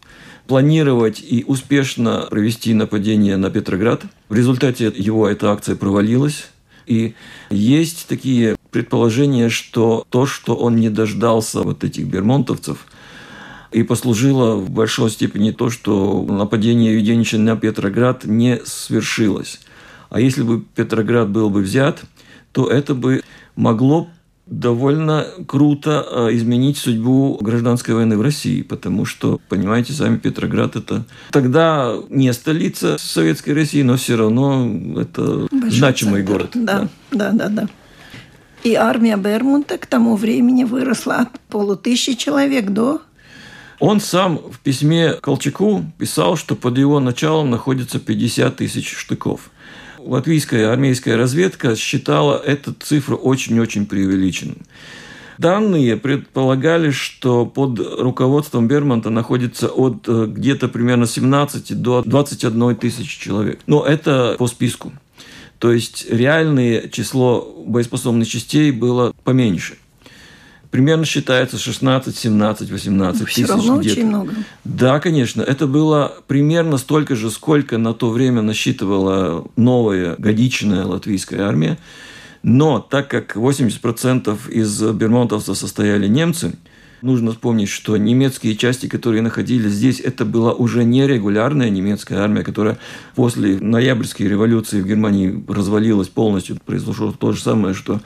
планировать 0.46 1.20
и 1.20 1.44
успешно 1.48 2.28
провести 2.30 2.74
нападение 2.74 3.36
на 3.36 3.50
Петроград. 3.50 4.02
В 4.28 4.34
результате 4.36 4.92
его 4.96 5.28
эта 5.28 5.50
акция 5.50 5.74
провалилась. 5.74 6.46
И 6.86 7.14
есть 7.50 8.06
такие 8.06 8.56
предположения, 8.70 9.48
что 9.48 10.06
то, 10.10 10.26
что 10.26 10.54
он 10.54 10.76
не 10.76 10.90
дождался 10.90 11.62
вот 11.62 11.82
этих 11.82 12.06
бермонтовцев, 12.06 12.86
и 13.72 13.82
послужило 13.82 14.56
в 14.56 14.70
большой 14.70 15.10
степени 15.10 15.50
то, 15.52 15.70
что 15.70 16.22
нападение 16.28 16.94
Юденича 16.94 17.38
на 17.38 17.56
Петроград 17.56 18.24
не 18.24 18.60
свершилось. 18.64 19.60
А 20.08 20.20
если 20.20 20.42
бы 20.42 20.60
Петроград 20.60 21.30
был 21.30 21.50
бы 21.50 21.60
взят, 21.60 22.02
то 22.52 22.68
это 22.68 22.94
бы 22.94 23.22
могло 23.54 24.08
довольно 24.46 25.26
круто 25.46 26.04
э, 26.10 26.28
изменить 26.32 26.76
судьбу 26.76 27.38
гражданской 27.40 27.94
войны 27.94 28.18
в 28.18 28.22
России, 28.22 28.62
потому 28.62 29.04
что, 29.04 29.40
понимаете, 29.48 29.92
сами 29.92 30.16
Петроград 30.18 30.74
это 30.74 31.04
тогда 31.30 31.94
не 32.08 32.32
столица 32.32 32.96
Советской 32.98 33.50
России, 33.50 33.82
но 33.82 33.96
все 33.96 34.16
равно 34.16 34.68
это 35.00 35.46
Большой 35.52 35.70
значимый 35.70 36.22
центр. 36.22 36.32
город. 36.32 36.50
Да, 36.54 36.88
да, 37.12 37.30
да, 37.30 37.48
да. 37.48 37.68
И 38.64 38.74
армия 38.74 39.16
Бермунта 39.16 39.78
к 39.78 39.86
тому 39.86 40.16
времени 40.16 40.64
выросла 40.64 41.18
от 41.18 41.40
полутысячи 41.48 42.14
человек 42.14 42.70
до 42.70 43.00
он 43.80 44.00
сам 44.00 44.36
в 44.38 44.60
письме 44.60 45.14
Колчаку 45.14 45.84
писал, 45.98 46.36
что 46.36 46.54
под 46.54 46.78
его 46.78 47.00
началом 47.00 47.50
находится 47.50 47.98
50 47.98 48.56
тысяч 48.56 48.94
штыков. 48.94 49.50
Латвийская 49.98 50.70
армейская 50.70 51.16
разведка 51.16 51.74
считала 51.76 52.36
эту 52.36 52.74
цифру 52.74 53.16
очень-очень 53.16 53.86
преувеличенной. 53.86 54.58
Данные 55.38 55.96
предполагали, 55.96 56.90
что 56.90 57.46
под 57.46 57.80
руководством 57.80 58.68
Бермонта 58.68 59.08
находится 59.08 59.68
от 59.68 60.06
э, 60.06 60.26
где-то 60.28 60.68
примерно 60.68 61.06
17 61.06 61.80
до 61.80 62.02
21 62.02 62.76
тысячи 62.76 63.18
человек. 63.18 63.60
Но 63.66 63.82
это 63.82 64.36
по 64.38 64.46
списку. 64.46 64.92
То 65.58 65.72
есть 65.72 66.06
реальное 66.10 66.88
число 66.88 67.64
боеспособных 67.66 68.28
частей 68.28 68.70
было 68.70 69.14
поменьше– 69.24 69.78
примерно 70.70 71.04
считается 71.04 71.58
16, 71.58 72.16
17, 72.16 72.70
18 72.70 73.24
тысяч 73.26 73.48
равно 73.48 73.78
где-то. 73.78 73.98
очень 73.98 74.08
много. 74.08 74.34
Да, 74.64 75.00
конечно. 75.00 75.42
Это 75.42 75.66
было 75.66 76.14
примерно 76.26 76.78
столько 76.78 77.16
же, 77.16 77.30
сколько 77.30 77.78
на 77.78 77.94
то 77.94 78.10
время 78.10 78.42
насчитывала 78.42 79.46
новая 79.56 80.16
годичная 80.16 80.84
латвийская 80.84 81.42
армия. 81.42 81.78
Но 82.42 82.80
так 82.80 83.08
как 83.08 83.36
80% 83.36 84.50
из 84.50 84.82
бермонтовцев 84.82 85.56
состояли 85.56 86.06
немцы– 86.06 86.54
Нужно 87.02 87.32
вспомнить, 87.32 87.68
что 87.68 87.96
немецкие 87.96 88.56
части, 88.56 88.86
которые 88.86 89.22
находились 89.22 89.72
здесь, 89.72 90.00
это 90.00 90.24
была 90.24 90.52
уже 90.52 90.84
не 90.84 91.06
регулярная 91.06 91.70
немецкая 91.70 92.18
армия, 92.18 92.42
которая 92.42 92.78
после 93.14 93.58
ноябрьской 93.58 94.28
революции 94.28 94.82
в 94.82 94.86
Германии 94.86 95.42
развалилась 95.48 96.08
полностью. 96.08 96.58
Произошло 96.64 97.12
то 97.12 97.32
же 97.32 97.40
самое, 97.40 97.74
что 97.74 98.00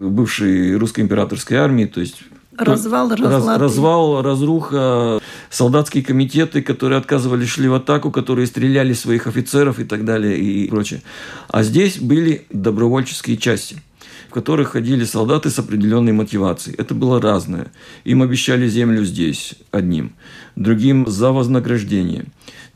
в 0.00 0.10
бывшей 0.10 0.76
русской 0.76 1.00
императорской 1.00 1.58
армии, 1.58 1.84
то 1.84 2.00
есть 2.00 2.22
Развал, 2.58 3.08
раз, 3.08 3.58
развал, 3.58 4.20
разруха, 4.20 5.18
солдатские 5.48 6.04
комитеты, 6.04 6.60
которые 6.60 6.98
отказывались, 6.98 7.48
шли 7.48 7.68
в 7.68 7.74
атаку, 7.74 8.10
которые 8.10 8.46
стреляли 8.46 8.92
своих 8.92 9.26
офицеров 9.26 9.78
и 9.78 9.84
так 9.84 10.04
далее 10.04 10.38
и 10.38 10.68
прочее. 10.68 11.00
А 11.48 11.62
здесь 11.62 11.98
были 11.98 12.44
добровольческие 12.50 13.38
части– 13.38 13.82
в 14.30 14.32
которых 14.32 14.68
ходили 14.68 15.02
солдаты 15.04 15.50
с 15.50 15.58
определенной 15.58 16.12
мотивацией. 16.12 16.76
Это 16.78 16.94
было 16.94 17.20
разное. 17.20 17.72
Им 18.04 18.22
обещали 18.22 18.68
землю 18.68 19.04
здесь, 19.04 19.56
одним, 19.72 20.12
другим 20.54 21.08
за 21.08 21.32
вознаграждение. 21.32 22.26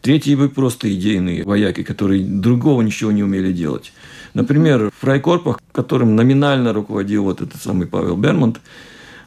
Третьи 0.00 0.34
бы 0.34 0.48
просто 0.48 0.92
идейные 0.92 1.44
вояки, 1.44 1.84
которые 1.84 2.24
другого 2.24 2.82
ничего 2.82 3.12
не 3.12 3.22
умели 3.22 3.52
делать. 3.52 3.92
Например, 4.34 4.90
в 4.90 5.00
фрайкорпах, 5.00 5.60
которым 5.70 6.16
номинально 6.16 6.72
руководил 6.72 7.22
вот 7.22 7.40
этот 7.40 7.62
самый 7.62 7.86
Павел 7.86 8.16
Бермонт, 8.16 8.60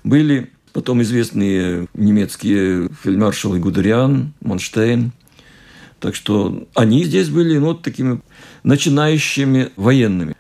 были 0.03 0.51
потом 0.73 1.01
известные 1.03 1.87
немецкие 1.93 2.89
фельдмаршалы 3.03 3.59
Гудериан, 3.59 4.33
Монштейн. 4.41 5.13
Так 6.01 6.13
что 6.13 6.67
они 6.75 7.05
здесь 7.05 7.29
были 7.29 7.57
ну, 7.57 7.67
вот 7.67 7.83
такими 7.83 8.19
начинающими 8.63 9.69
военными. 9.77 10.35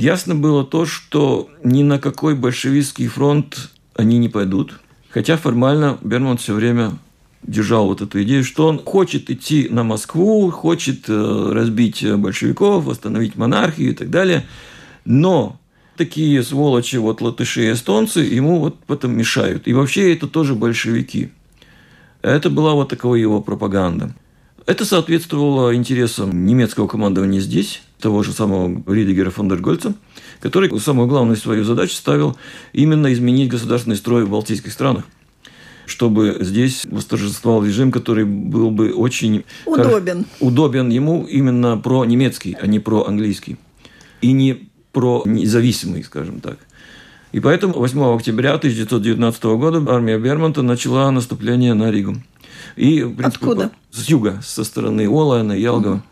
Ясно 0.00 0.34
было 0.34 0.64
то, 0.64 0.86
что 0.86 1.50
ни 1.62 1.82
на 1.82 1.98
какой 1.98 2.34
большевистский 2.34 3.06
фронт 3.06 3.70
они 3.94 4.16
не 4.16 4.30
пойдут. 4.30 4.80
Хотя 5.10 5.36
формально 5.36 5.98
Берман 6.00 6.38
все 6.38 6.54
время 6.54 6.92
держал 7.42 7.86
вот 7.86 8.00
эту 8.00 8.22
идею, 8.22 8.42
что 8.42 8.66
он 8.66 8.82
хочет 8.82 9.28
идти 9.28 9.68
на 9.70 9.82
Москву, 9.84 10.50
хочет 10.50 11.04
э, 11.08 11.50
разбить 11.52 12.02
большевиков, 12.16 12.84
восстановить 12.86 13.36
монархию 13.36 13.90
и 13.90 13.94
так 13.94 14.08
далее. 14.08 14.46
Но 15.04 15.58
такие 15.98 16.42
сволочи, 16.42 16.96
вот 16.96 17.20
латыши 17.20 17.68
и 17.68 17.72
эстонцы, 17.72 18.20
ему 18.20 18.60
вот 18.60 18.76
в 18.88 18.92
этом 18.92 19.14
мешают. 19.14 19.68
И 19.68 19.74
вообще 19.74 20.14
это 20.14 20.26
тоже 20.26 20.54
большевики. 20.54 21.30
Это 22.22 22.48
была 22.48 22.72
вот 22.72 22.88
такая 22.88 23.16
его 23.16 23.42
пропаганда. 23.42 24.14
Это 24.64 24.86
соответствовало 24.86 25.74
интересам 25.74 26.46
немецкого 26.46 26.86
командования 26.86 27.40
здесь, 27.40 27.82
того 28.00 28.22
же 28.22 28.32
самого 28.32 28.82
Ридигера 28.92 29.30
фон 29.30 29.48
дер 29.48 29.60
Гольца, 29.60 29.94
который 30.40 30.78
самую 30.80 31.08
главную 31.08 31.36
свою 31.36 31.64
задачу 31.64 31.94
ставил 31.94 32.36
именно 32.72 33.12
изменить 33.12 33.50
государственный 33.50 33.96
строй 33.96 34.24
в 34.24 34.30
балтийских 34.30 34.72
странах 34.72 35.04
чтобы 35.90 36.38
здесь 36.40 36.86
восторжествовал 36.88 37.64
режим, 37.64 37.90
который 37.90 38.24
был 38.24 38.70
бы 38.70 38.92
очень 38.92 39.44
удобен, 39.66 40.24
удобен 40.38 40.88
ему 40.88 41.24
именно 41.24 41.76
про 41.76 42.04
немецкий, 42.04 42.56
а 42.60 42.68
не 42.68 42.78
про 42.78 43.06
английский. 43.06 43.56
И 44.20 44.30
не 44.30 44.70
про 44.92 45.22
независимый, 45.26 46.04
скажем 46.04 46.40
так. 46.40 46.58
И 47.32 47.40
поэтому 47.40 47.74
8 47.74 48.16
октября 48.16 48.54
1919 48.54 49.44
года 49.44 49.92
армия 49.92 50.18
Бермонта 50.18 50.62
начала 50.62 51.10
наступление 51.10 51.74
на 51.74 51.90
Ригу. 51.90 52.16
И, 52.76 53.02
в 53.02 53.14
принципе, 53.14 53.46
Откуда? 53.46 53.70
С 53.90 54.08
юга, 54.08 54.40
со 54.42 54.64
стороны 54.64 55.08
Олайна, 55.08 55.52
Ялгова. 55.52 55.94
Угу. 55.94 56.02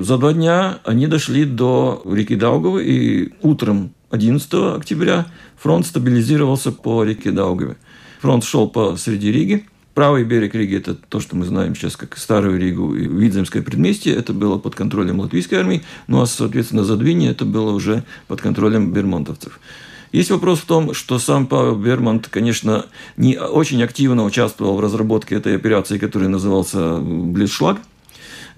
За 0.00 0.16
два 0.16 0.32
дня 0.32 0.78
они 0.84 1.08
дошли 1.08 1.44
до 1.44 2.02
реки 2.04 2.36
Даугавы, 2.36 2.84
и 2.84 3.32
утром 3.42 3.90
11 4.10 4.76
октября 4.76 5.26
фронт 5.56 5.86
стабилизировался 5.86 6.70
по 6.70 7.02
реке 7.02 7.32
Даугаве. 7.32 7.76
Фронт 8.20 8.44
шел 8.44 8.68
по 8.68 8.96
среди 8.96 9.32
Риги. 9.32 9.66
Правый 9.94 10.22
берег 10.22 10.54
Риги– 10.54 10.76
это 10.76 10.94
то, 10.94 11.18
что 11.18 11.34
мы 11.36 11.44
знаем 11.46 11.74
сейчас 11.74 11.96
как 11.96 12.16
Старую 12.16 12.60
Ригу 12.60 12.94
и 12.94 13.08
Видземское 13.08 13.60
предместье. 13.60 14.14
Это 14.14 14.32
было 14.32 14.56
под 14.58 14.76
контролем 14.76 15.18
латвийской 15.18 15.56
армии. 15.56 15.82
Ну 16.06 16.20
а, 16.20 16.26
соответственно, 16.26 16.84
Задвинье– 16.84 17.30
это 17.32 17.44
было 17.44 17.72
уже 17.72 18.04
под 18.28 18.40
контролем 18.40 18.92
бермонтовцев. 18.92 19.58
Есть 20.12 20.30
вопрос 20.30 20.60
в 20.60 20.66
том, 20.66 20.94
что 20.94 21.18
сам 21.18 21.48
Павел 21.48 21.74
Бермонт, 21.74 22.28
конечно, 22.28 22.86
не 23.16 23.36
очень 23.36 23.82
активно 23.82 24.24
участвовал 24.24 24.76
в 24.76 24.80
разработке 24.80 25.34
этой 25.34 25.56
операции, 25.56 25.98
которая 25.98 26.28
назывался 26.28 26.98
«Блицшлаг». 26.98 27.78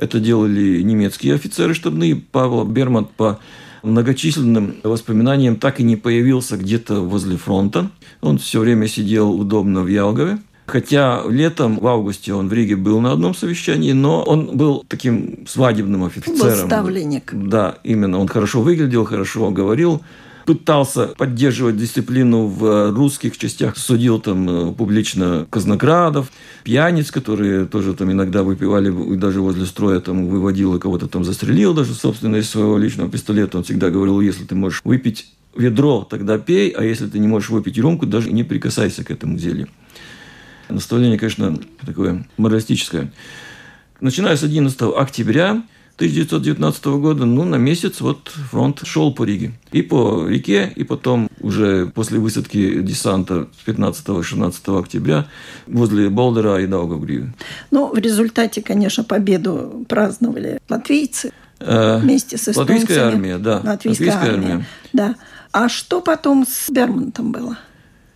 Это 0.01 0.19
делали 0.19 0.81
немецкие 0.81 1.35
офицеры 1.35 1.75
штабные. 1.75 2.17
Павел 2.17 2.65
Бермонт 2.65 3.11
по 3.11 3.39
многочисленным 3.83 4.77
воспоминаниям 4.83 5.57
так 5.57 5.79
и 5.79 5.83
не 5.83 5.97
появился 5.97 6.57
где-то 6.57 7.03
возле 7.03 7.37
фронта. 7.37 7.91
Он 8.23 8.39
все 8.39 8.61
время 8.61 8.89
сидел 8.89 9.31
удобно 9.31 9.83
в 9.83 9.89
Ялгове. 9.89 10.39
Хотя 10.65 11.23
летом, 11.29 11.79
в 11.79 11.87
августе, 11.87 12.33
он 12.33 12.49
в 12.49 12.53
Риге 12.55 12.77
был 12.77 13.01
на 13.01 13.13
одном 13.13 13.35
совещании, 13.35 13.93
но 13.93 14.23
он 14.23 14.57
был 14.57 14.85
таким 14.89 15.47
свадебным 15.47 16.05
офицером. 16.05 16.67
Ставленник. 16.67 17.35
Да, 17.35 17.77
именно. 17.85 18.21
Он 18.21 18.29
хорошо 18.29 18.63
выглядел, 18.63 19.05
хорошо 19.05 19.51
говорил 19.51 20.01
пытался 20.47 21.09
поддерживать 21.09 21.77
дисциплину 21.77 22.47
в 22.47 22.93
русских 22.93 23.37
частях, 23.39 23.77
судил 23.77 24.21
там 24.21 24.49
э, 24.49 24.73
публично 24.73 25.47
казнокрадов, 25.51 26.31
пьяниц, 26.65 27.11
которые 27.11 27.67
тоже 27.67 27.95
там 27.95 28.11
иногда 28.13 28.43
выпивали, 28.43 28.91
даже 29.17 29.41
возле 29.41 29.67
строя 29.67 30.01
там 30.01 30.27
выводил 30.27 30.75
и 30.77 30.81
кого-то 30.81 31.09
там 31.09 31.25
застрелил 31.25 31.75
даже, 31.75 31.95
собственно, 31.95 32.37
из 32.37 32.49
своего 32.49 32.79
личного 32.79 33.11
пистолета. 33.11 33.59
Он 33.59 33.65
всегда 33.65 33.91
говорил, 33.91 34.21
если 34.21 34.45
ты 34.45 34.55
можешь 34.55 34.83
выпить 34.85 35.33
ведро, 35.57 36.07
тогда 36.09 36.39
пей, 36.39 36.71
а 36.71 36.85
если 36.85 37.07
ты 37.07 37.19
не 37.19 37.29
можешь 37.29 37.51
выпить 37.51 37.77
рюмку, 37.77 38.07
даже 38.07 38.33
не 38.33 38.45
прикасайся 38.45 39.05
к 39.05 39.11
этому 39.11 39.39
зелью. 39.39 39.69
Наставление, 40.69 41.19
конечно, 41.19 41.59
такое 41.85 42.27
моралистическое. 42.37 43.13
Начиная 44.01 44.37
с 44.37 44.43
11 44.43 44.81
октября 44.97 45.63
1919 46.01 46.87
года, 46.87 47.27
ну, 47.27 47.45
на 47.45 47.57
месяц 47.57 48.01
вот 48.01 48.29
фронт 48.29 48.81
шел 48.85 49.13
по 49.13 49.25
Риге. 49.25 49.53
И 49.71 49.83
по 49.83 50.27
реке, 50.27 50.73
и 50.75 50.83
потом 50.83 51.29
уже 51.41 51.93
после 51.95 52.19
высадки 52.19 52.81
десанта 52.81 53.49
15-16 53.67 54.81
октября 54.81 55.27
возле 55.67 56.09
Болдера 56.09 56.59
и 56.63 56.67
Даугавгривы. 56.67 57.35
Ну, 57.71 57.93
в 57.93 57.99
результате, 57.99 58.63
конечно, 58.63 59.05
победу 59.05 59.85
праздновали 59.89 60.59
латвийцы 60.71 61.33
э, 61.59 61.99
вместе 61.99 62.39
с 62.39 62.49
эстонцами. 62.49 62.79
Латвийская 62.79 63.05
армия, 63.07 63.37
да. 63.37 63.61
Латвийская, 63.63 64.07
Латвийская 64.07 64.33
армия. 64.33 64.51
армия. 64.53 64.67
Да. 64.95 65.17
А 65.53 65.69
что 65.69 66.01
потом 66.01 66.47
с 66.49 66.71
Бермонтом 66.71 67.31
было? 67.31 67.59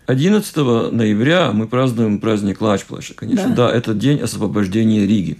11 0.06 0.56
ноября 0.90 1.52
мы 1.52 1.68
празднуем 1.68 2.18
праздник 2.18 2.62
Лачплаша, 2.62 3.12
конечно. 3.12 3.50
Да. 3.50 3.68
да, 3.68 3.76
это 3.76 3.92
день 3.92 4.20
освобождения 4.20 5.06
Риги. 5.06 5.36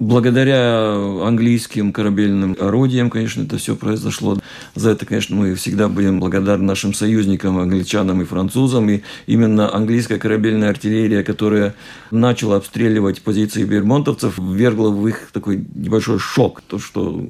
Благодаря 0.00 0.94
английским 1.26 1.92
корабельным 1.92 2.56
орудиям, 2.58 3.10
конечно, 3.10 3.42
это 3.42 3.58
все 3.58 3.76
произошло. 3.76 4.38
За 4.74 4.92
это, 4.92 5.04
конечно, 5.04 5.36
мы 5.36 5.54
всегда 5.54 5.90
будем 5.90 6.20
благодарны 6.20 6.64
нашим 6.64 6.94
союзникам, 6.94 7.58
англичанам 7.58 8.22
и 8.22 8.24
французам. 8.24 8.88
И 8.88 9.02
именно 9.26 9.70
английская 9.74 10.16
корабельная 10.16 10.70
артиллерия, 10.70 11.22
которая 11.22 11.74
начала 12.10 12.56
обстреливать 12.56 13.20
позиции 13.20 13.62
бермонтовцев, 13.62 14.38
ввергла 14.38 14.88
в 14.88 15.06
их 15.06 15.28
такой 15.34 15.62
небольшой 15.74 16.18
шок. 16.18 16.62
То, 16.62 16.78
что 16.78 17.26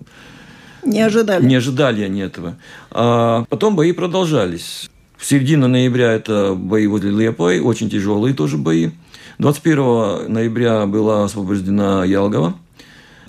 не 0.84 1.00
ожидали. 1.00 1.44
Не 1.44 1.56
ожидали 1.56 2.02
они 2.02 2.20
этого. 2.20 2.56
А 2.92 3.46
потом 3.48 3.74
бои 3.74 3.90
продолжались. 3.90 4.88
В 5.16 5.26
середине 5.26 5.66
ноября 5.66 6.12
это 6.12 6.54
бои 6.54 6.86
возле 6.86 7.10
Лепой, 7.10 7.58
очень 7.58 7.90
тяжелые 7.90 8.32
тоже 8.32 8.56
бои. 8.56 8.90
21 9.40 10.30
ноября 10.30 10.84
была 10.84 11.24
освобождена 11.24 12.04
Ялгова. 12.04 12.54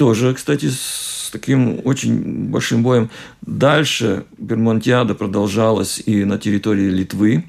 Тоже, 0.02 0.34
кстати, 0.34 0.68
с 0.68 1.30
таким 1.32 1.80
очень 1.84 2.50
большим 2.50 2.82
боем. 2.82 3.12
Дальше 3.44 4.26
Бермонтиада 4.40 5.14
продолжалась 5.14 6.02
и 6.04 6.26
на 6.26 6.40
территории 6.40 6.90
Литвы. 6.90 7.46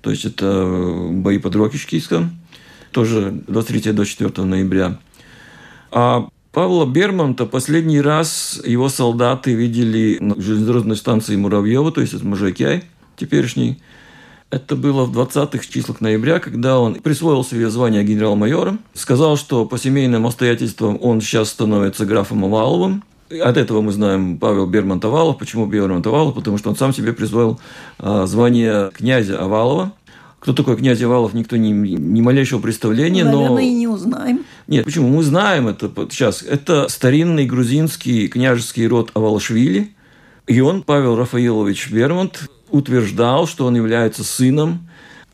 То 0.00 0.12
есть 0.12 0.24
это 0.24 1.08
бои 1.10 1.38
под 1.38 1.56
Рокишкийском. 1.56 2.38
Тоже 2.92 3.42
23-24 3.48 4.44
ноября. 4.44 5.00
А 5.90 6.28
Павла 6.52 6.86
Бермонта 6.86 7.44
последний 7.44 8.00
раз 8.00 8.62
его 8.64 8.88
солдаты 8.88 9.52
видели 9.54 10.18
на 10.20 10.40
железнодорожной 10.40 10.94
станции 10.94 11.34
Муравьева, 11.34 11.90
то 11.90 12.00
есть 12.02 12.14
это 12.14 12.24
Можайкяй 12.24 12.84
теперешний, 13.16 13.82
это 14.50 14.76
было 14.76 15.04
в 15.04 15.16
20-х 15.16 15.64
числах 15.68 16.00
ноября, 16.00 16.40
когда 16.40 16.80
он 16.80 16.94
присвоил 16.94 17.44
себе 17.44 17.70
звание 17.70 18.02
генерал-майора, 18.02 18.78
сказал, 18.94 19.36
что 19.36 19.64
по 19.64 19.78
семейным 19.78 20.26
обстоятельствам 20.26 20.98
он 21.00 21.20
сейчас 21.20 21.50
становится 21.50 22.04
графом 22.04 22.44
Оваловым, 22.44 23.04
от 23.30 23.56
этого 23.56 23.80
мы 23.80 23.92
знаем 23.92 24.38
Павел 24.38 24.66
Берман 24.66 25.00
Овалов. 25.02 25.38
Почему 25.38 25.66
Берман 25.66 26.02
Овалов? 26.04 26.34
Потому 26.34 26.58
что 26.58 26.68
он 26.68 26.76
сам 26.76 26.92
себе 26.92 27.12
присвоил 27.12 27.60
а, 27.98 28.26
звание 28.26 28.90
князя 28.92 29.40
Овалова. 29.40 29.92
Кто 30.40 30.52
такой 30.52 30.76
князь 30.76 31.00
Овалов, 31.02 31.32
никто 31.32 31.56
не, 31.56 31.70
ни 31.70 32.20
малейшего 32.22 32.60
представления. 32.60 33.24
Наверное, 33.24 33.48
но... 33.50 33.58
и 33.60 33.72
не 33.72 33.86
узнаем. 33.86 34.44
Нет, 34.66 34.84
почему? 34.84 35.08
Мы 35.08 35.22
знаем 35.22 35.68
это 35.68 35.88
сейчас. 36.10 36.42
Это 36.42 36.88
старинный 36.88 37.46
грузинский 37.46 38.26
княжеский 38.26 38.86
род 38.88 39.12
Авалашвили. 39.14 39.94
И 40.48 40.60
он, 40.60 40.82
Павел 40.82 41.14
Рафаилович 41.14 41.92
Бермонт, 41.92 42.50
утверждал, 42.70 43.46
что 43.46 43.66
он 43.66 43.76
является 43.76 44.24
сыном 44.24 44.88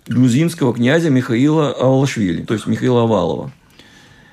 грузинского 0.07 0.75
князя 0.75 1.11
Михаила 1.11 1.72
Алашвили, 1.72 2.42
то 2.42 2.55
есть 2.55 2.66
Михаила 2.66 3.03
Овалова. 3.03 3.53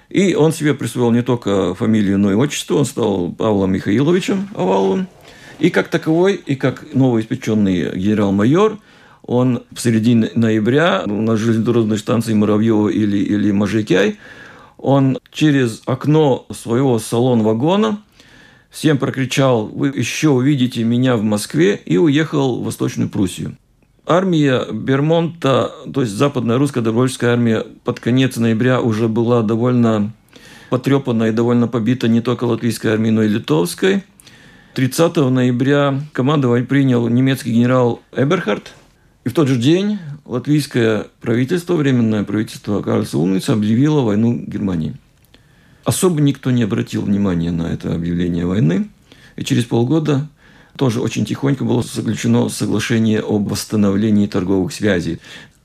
И 0.09 0.35
он 0.35 0.53
себе 0.53 0.75
присвоил 0.75 1.11
не 1.11 1.23
только 1.23 1.73
фамилию, 1.73 2.19
но 2.19 2.31
и 2.31 2.35
отчество. 2.35 2.75
Он 2.75 2.85
стал 2.85 3.31
Павлом 3.31 3.71
Михаиловичем 3.71 4.47
Оваловым. 4.55 5.07
И 5.57 5.71
как 5.71 5.87
таковой, 5.87 6.35
и 6.35 6.55
как 6.55 6.93
новоиспеченный 6.93 7.97
генерал-майор, 7.97 8.77
он 9.23 9.63
в 9.71 9.79
середине 9.79 10.29
ноября 10.35 11.03
на 11.07 11.35
железнодорожной 11.35 11.97
станции 11.97 12.33
Муравьева 12.33 12.89
или, 12.89 13.17
или 13.17 13.51
Можайкяй, 13.51 14.19
он 14.77 15.17
через 15.31 15.81
окно 15.85 16.45
своего 16.51 16.99
салон-вагона 16.99 18.03
всем 18.73 18.97
прокричал 18.97 19.67
«Вы 19.67 19.89
еще 19.89 20.29
увидите 20.29 20.83
меня 20.83 21.15
в 21.15 21.23
Москве» 21.23 21.79
и 21.85 21.97
уехал 21.97 22.59
в 22.59 22.65
Восточную 22.65 23.07
Пруссию. 23.07 23.55
Армия 24.05 24.65
Бермонта, 24.69 25.71
то 25.93 26.01
есть 26.01 26.13
западная 26.13 26.57
русская 26.57 26.81
добровольческая 26.81 27.31
армия, 27.33 27.65
под 27.85 28.01
конец 28.01 28.35
ноября 28.35 28.81
уже 28.81 29.07
была 29.07 29.43
довольно 29.43 30.11
потрепана 30.69 31.25
и 31.25 31.31
довольно 31.31 31.67
побита 31.67 32.07
не 32.07 32.19
только 32.19 32.45
латвийской 32.45 32.87
армией, 32.87 33.11
но 33.11 33.23
и 33.23 33.29
литовской. 33.29 34.03
30 34.73 35.17
ноября 35.17 36.01
командование 36.11 36.65
принял 36.65 37.07
немецкий 37.07 37.53
генерал 37.53 38.01
Эберхард. 38.11 38.73
И 39.23 39.29
в 39.29 39.33
тот 39.33 39.47
же 39.47 39.55
день 39.55 39.99
латвийское 40.25 41.05
правительство, 41.21 41.75
временное 41.75 42.23
правительство 42.23 42.81
Карлса 42.81 43.19
Умница 43.19 43.53
объявило 43.53 44.01
войну 44.01 44.33
Германии. 44.35 44.95
Особо 45.83 46.21
никто 46.21 46.51
не 46.51 46.63
обратил 46.63 47.01
внимания 47.01 47.51
на 47.51 47.63
это 47.63 47.93
объявление 47.93 48.45
войны. 48.45 48.89
И 49.35 49.43
через 49.43 49.65
полгода 49.65 50.29
тоже 50.77 51.01
очень 51.01 51.25
тихонько 51.25 51.65
было 51.65 51.83
заключено 51.83 52.49
соглашение 52.49 53.19
об 53.19 53.49
восстановлении 53.49 54.27
торговых 54.27 54.73
связей. 54.73 55.19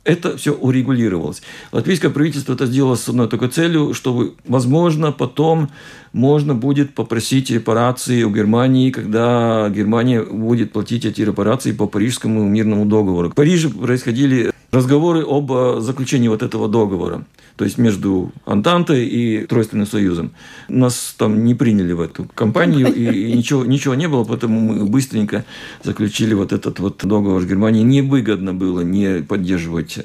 Это 0.05 0.39
все 0.39 0.55
урегулировалось. 0.55 1.43
Латвийское 1.71 2.11
правительство 2.11 2.55
это 2.55 2.65
сделало 2.65 2.95
с 2.95 3.07
одной 3.09 3.29
только 3.29 3.49
целью, 3.49 3.93
чтобы, 3.93 4.35
возможно, 4.47 5.13
потом 5.13 5.69
можно 6.15 6.55
будет 6.55 6.95
попросить 6.95 7.51
репарации 7.51 8.23
у 8.23 8.31
Германии, 8.31 8.91
когда 8.91 9.69
Германия 9.69 10.23
будет 10.23 10.73
платить 10.73 11.05
эти 11.05 11.21
репарации 11.21 11.73
по 11.73 11.87
Парижскому 11.87 12.43
мирному 12.45 12.87
договору. 12.87 13.31
В 13.31 13.35
Париже 13.35 13.69
происходили 13.69 14.51
разговоры 14.71 15.25
об 15.27 15.53
э, 15.53 15.81
заключении 15.81 16.29
вот 16.29 16.43
этого 16.43 16.69
договора 16.69 17.27
то 17.59 17.65
есть 17.65 17.77
между 17.77 18.33
Антантой 18.47 19.05
и 19.05 19.45
Тройственным 19.47 19.87
Союзом. 19.87 20.31
Нас 20.69 21.15
там 21.19 21.45
не 21.45 21.57
приняли 21.57 21.93
в 21.93 22.01
эту 22.01 22.25
компанию, 22.33 22.95
и, 22.95 23.33
ничего, 23.33 23.65
ничего 23.65 23.97
не 23.97 24.07
было, 24.07 24.23
поэтому 24.23 24.61
мы 24.61 24.87
быстренько 24.87 25.45
заключили 25.83 26.35
вот 26.35 26.53
этот 26.53 26.79
вот 26.79 27.01
договор 27.05 27.43
с 27.43 27.47
Германией. 27.47 27.83
Невыгодно 27.83 28.55
было 28.55 28.83
не 28.83 29.23
поддерживать 29.23 29.99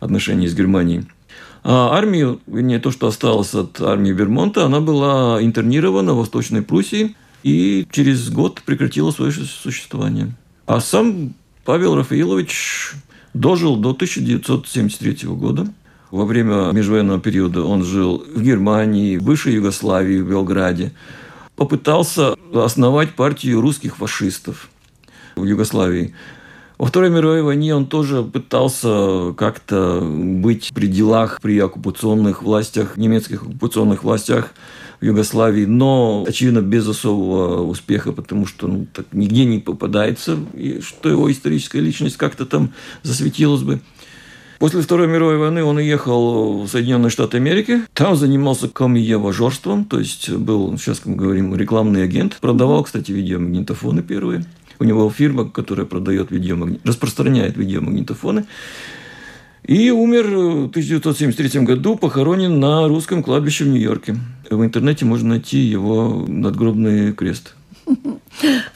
отношения 0.00 0.48
с 0.48 0.54
Германией. 0.54 1.04
А 1.62 1.96
армию, 1.96 2.40
не 2.48 2.80
то, 2.80 2.90
что 2.90 3.06
осталось 3.06 3.54
от 3.54 3.80
армии 3.80 4.10
Вермонта, 4.10 4.66
она 4.66 4.80
была 4.80 5.38
интернирована 5.40 6.12
в 6.12 6.16
Восточной 6.18 6.62
Пруссии 6.62 7.14
и 7.44 7.86
через 7.92 8.30
год 8.30 8.62
прекратила 8.62 9.12
свое 9.12 9.30
существование. 9.30 10.34
А 10.66 10.80
сам 10.80 11.34
Павел 11.64 11.94
Рафаилович 11.94 12.94
дожил 13.32 13.76
до 13.76 13.90
1973 13.90 15.28
года. 15.28 15.68
Во 16.10 16.24
время 16.24 16.70
межвоенного 16.72 17.20
периода 17.20 17.64
он 17.64 17.82
жил 17.82 18.24
в 18.34 18.40
Германии, 18.40 19.16
в 19.16 19.24
бывшей 19.24 19.54
Югославии, 19.54 20.20
в 20.20 20.28
Белграде. 20.28 20.92
Попытался 21.56 22.34
основать 22.54 23.14
партию 23.14 23.60
русских 23.60 23.96
фашистов 23.96 24.68
в 25.34 25.44
Югославии. 25.44 26.14
Во 26.78 26.86
Второй 26.86 27.08
мировой 27.08 27.42
войне 27.42 27.74
он 27.74 27.86
тоже 27.86 28.22
пытался 28.22 29.32
как-то 29.36 30.00
быть 30.02 30.72
при 30.74 30.86
делах, 30.86 31.40
при 31.40 31.58
оккупационных 31.58 32.42
властях, 32.42 32.98
немецких 32.98 33.42
оккупационных 33.42 34.04
властях 34.04 34.52
в 35.00 35.04
Югославии, 35.04 35.64
но, 35.64 36.24
очевидно, 36.28 36.60
без 36.60 36.86
особого 36.86 37.62
успеха, 37.62 38.12
потому 38.12 38.46
что 38.46 38.68
ну, 38.68 38.86
так 38.92 39.06
нигде 39.12 39.46
не 39.46 39.58
попадается, 39.58 40.38
и 40.54 40.80
что 40.80 41.08
его 41.08 41.32
историческая 41.32 41.80
личность 41.80 42.18
как-то 42.18 42.44
там 42.44 42.72
засветилась 43.02 43.62
бы. 43.62 43.80
После 44.58 44.80
Второй 44.80 45.06
мировой 45.06 45.36
войны 45.36 45.62
он 45.62 45.76
уехал 45.76 46.62
в 46.62 46.68
Соединенные 46.68 47.10
Штаты 47.10 47.36
Америки. 47.36 47.82
Там 47.92 48.16
занимался 48.16 48.68
комиевожорством, 48.68 49.84
то 49.84 49.98
есть 49.98 50.30
был, 50.30 50.78
сейчас 50.78 51.02
мы 51.04 51.16
говорим, 51.16 51.54
рекламный 51.54 52.02
агент. 52.04 52.38
Продавал, 52.40 52.84
кстати, 52.84 53.12
видеомагнитофоны 53.12 54.02
первые. 54.02 54.44
У 54.78 54.84
него 54.84 55.10
фирма, 55.10 55.48
которая 55.48 55.86
продает 55.86 56.30
видеомагнит... 56.30 56.80
распространяет 56.86 57.56
видеомагнитофоны. 57.56 58.46
И 59.66 59.90
умер 59.90 60.26
в 60.28 60.64
1973 60.68 61.62
году, 61.62 61.96
похоронен 61.96 62.60
на 62.60 62.86
русском 62.86 63.22
кладбище 63.22 63.64
в 63.64 63.68
Нью-Йорке. 63.68 64.16
В 64.48 64.62
интернете 64.64 65.04
можно 65.04 65.30
найти 65.30 65.58
его 65.58 66.24
надгробный 66.28 67.12
крест. 67.12 67.55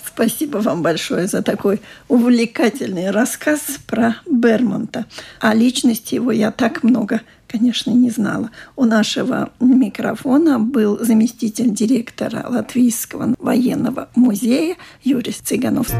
Спасибо 0.07 0.59
вам 0.59 0.83
большое 0.83 1.27
за 1.27 1.43
такой 1.43 1.81
увлекательный 2.09 3.11
рассказ 3.11 3.61
про 3.87 4.17
Бермонта. 4.31 5.07
О 5.41 5.55
личности 5.55 6.15
его 6.15 6.33
я 6.33 6.51
так 6.51 6.83
много, 6.83 7.23
конечно, 7.47 7.91
не 7.91 8.11
знала. 8.11 8.51
У 8.77 8.85
нашего 8.85 9.51
микрофона 9.61 10.59
был 10.59 10.99
заместитель 11.03 11.71
директора 11.71 12.45
Латвийского 12.49 13.35
военного 13.39 14.09
музея 14.15 14.77
Юрий 15.03 15.33
Цыганов. 15.33 15.91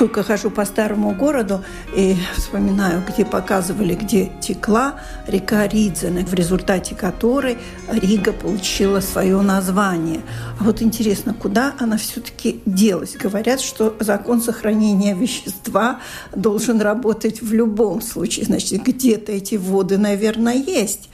Сколько 0.00 0.22
хожу 0.22 0.48
по 0.48 0.64
старому 0.64 1.14
городу 1.14 1.62
и 1.94 2.16
вспоминаю, 2.34 3.02
где 3.06 3.26
показывали, 3.26 3.94
где 3.94 4.32
текла 4.40 4.94
река 5.26 5.68
Ридзене, 5.68 6.24
в 6.24 6.32
результате 6.32 6.94
которой 6.94 7.58
Рига 7.92 8.32
получила 8.32 9.00
свое 9.00 9.38
название. 9.42 10.22
А 10.58 10.64
вот 10.64 10.80
интересно, 10.80 11.34
куда 11.34 11.74
она 11.78 11.98
все-таки 11.98 12.62
делась? 12.64 13.14
Говорят, 13.14 13.60
что 13.60 13.94
закон 14.00 14.40
сохранения 14.40 15.14
вещества 15.14 16.00
должен 16.34 16.80
работать 16.80 17.42
в 17.42 17.52
любом 17.52 18.00
случае. 18.00 18.46
Значит, 18.46 18.82
где-то 18.82 19.32
эти 19.32 19.56
воды, 19.56 19.98
наверное, 19.98 20.54
есть. 20.54 21.10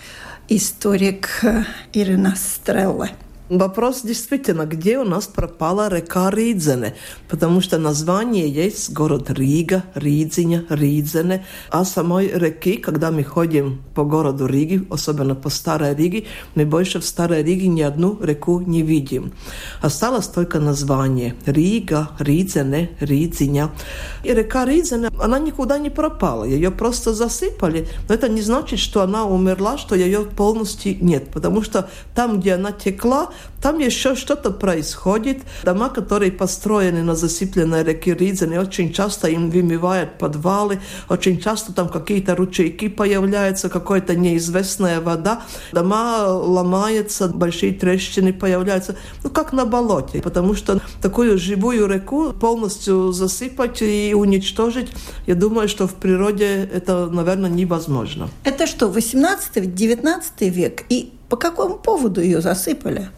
Историк 0.48 1.42
Ирина 1.92 2.36
Стрелла. 2.36 3.08
Вопрос 3.48 4.02
действительно, 4.02 4.66
где 4.66 4.98
у 4.98 5.04
нас 5.04 5.28
пропала 5.28 5.88
река 5.88 6.30
Ридзене, 6.30 6.96
потому 7.28 7.60
что 7.60 7.78
название 7.78 8.48
есть 8.48 8.92
город 8.92 9.30
Рига, 9.30 9.84
Ридзиня, 9.94 10.64
Ридзене, 10.68 11.46
а 11.70 11.84
самой 11.84 12.26
реки, 12.26 12.76
когда 12.76 13.12
мы 13.12 13.22
ходим 13.22 13.84
по 13.94 14.02
городу 14.02 14.46
Риги, 14.46 14.84
особенно 14.90 15.36
по 15.36 15.48
Старой 15.48 15.94
Риге, 15.94 16.24
мы 16.56 16.66
больше 16.66 16.98
в 16.98 17.04
Старой 17.04 17.44
Риге 17.44 17.68
ни 17.68 17.82
одну 17.82 18.18
реку 18.20 18.60
не 18.60 18.82
видим. 18.82 19.32
Осталось 19.80 20.26
только 20.26 20.58
название 20.58 21.36
Рига, 21.46 22.10
Ридзене, 22.18 22.96
Ридзиня. 22.98 23.70
И 24.24 24.32
река 24.32 24.64
Ридзене, 24.64 25.10
она 25.20 25.38
никуда 25.38 25.78
не 25.78 25.90
пропала, 25.90 26.42
ее 26.42 26.72
просто 26.72 27.14
засыпали, 27.14 27.86
но 28.08 28.14
это 28.16 28.28
не 28.28 28.42
значит, 28.42 28.80
что 28.80 29.02
она 29.02 29.24
умерла, 29.24 29.78
что 29.78 29.94
ее 29.94 30.24
полностью 30.24 30.96
нет, 31.00 31.30
потому 31.30 31.62
что 31.62 31.88
там, 32.12 32.40
где 32.40 32.54
она 32.54 32.72
текла, 32.72 33.30
там 33.62 33.78
еще 33.78 34.14
что-то 34.14 34.50
происходит. 34.50 35.38
Дома, 35.64 35.88
которые 35.88 36.30
построены 36.30 37.02
на 37.02 37.14
засыпленной 37.14 37.82
реке 37.82 38.14
Ридзене, 38.14 38.60
очень 38.60 38.92
часто 38.92 39.28
им 39.28 39.50
вымывают 39.50 40.18
подвалы, 40.18 40.80
очень 41.08 41.40
часто 41.40 41.72
там 41.72 41.88
какие-то 41.88 42.36
ручейки 42.36 42.88
появляются, 42.88 43.68
какая-то 43.68 44.14
неизвестная 44.14 45.00
вода. 45.00 45.42
Дома 45.72 46.26
ломаются, 46.28 47.28
большие 47.28 47.72
трещины 47.72 48.32
появляются. 48.32 48.96
Ну, 49.24 49.30
как 49.30 49.52
на 49.52 49.64
болоте, 49.64 50.22
потому 50.22 50.54
что 50.54 50.80
такую 51.02 51.38
живую 51.38 51.86
реку 51.86 52.32
полностью 52.32 53.12
засыпать 53.12 53.82
и 53.82 54.14
уничтожить, 54.14 54.92
я 55.26 55.34
думаю, 55.34 55.68
что 55.68 55.86
в 55.88 55.94
природе 55.94 56.68
это, 56.72 57.06
наверное, 57.06 57.50
невозможно. 57.50 58.28
Это 58.44 58.66
что, 58.66 58.86
18-19 58.86 60.48
век? 60.50 60.84
И 60.88 61.12
по 61.28 61.36
какому 61.36 61.76
поводу 61.76 62.20
ее 62.20 62.40
засыпали? 62.40 63.08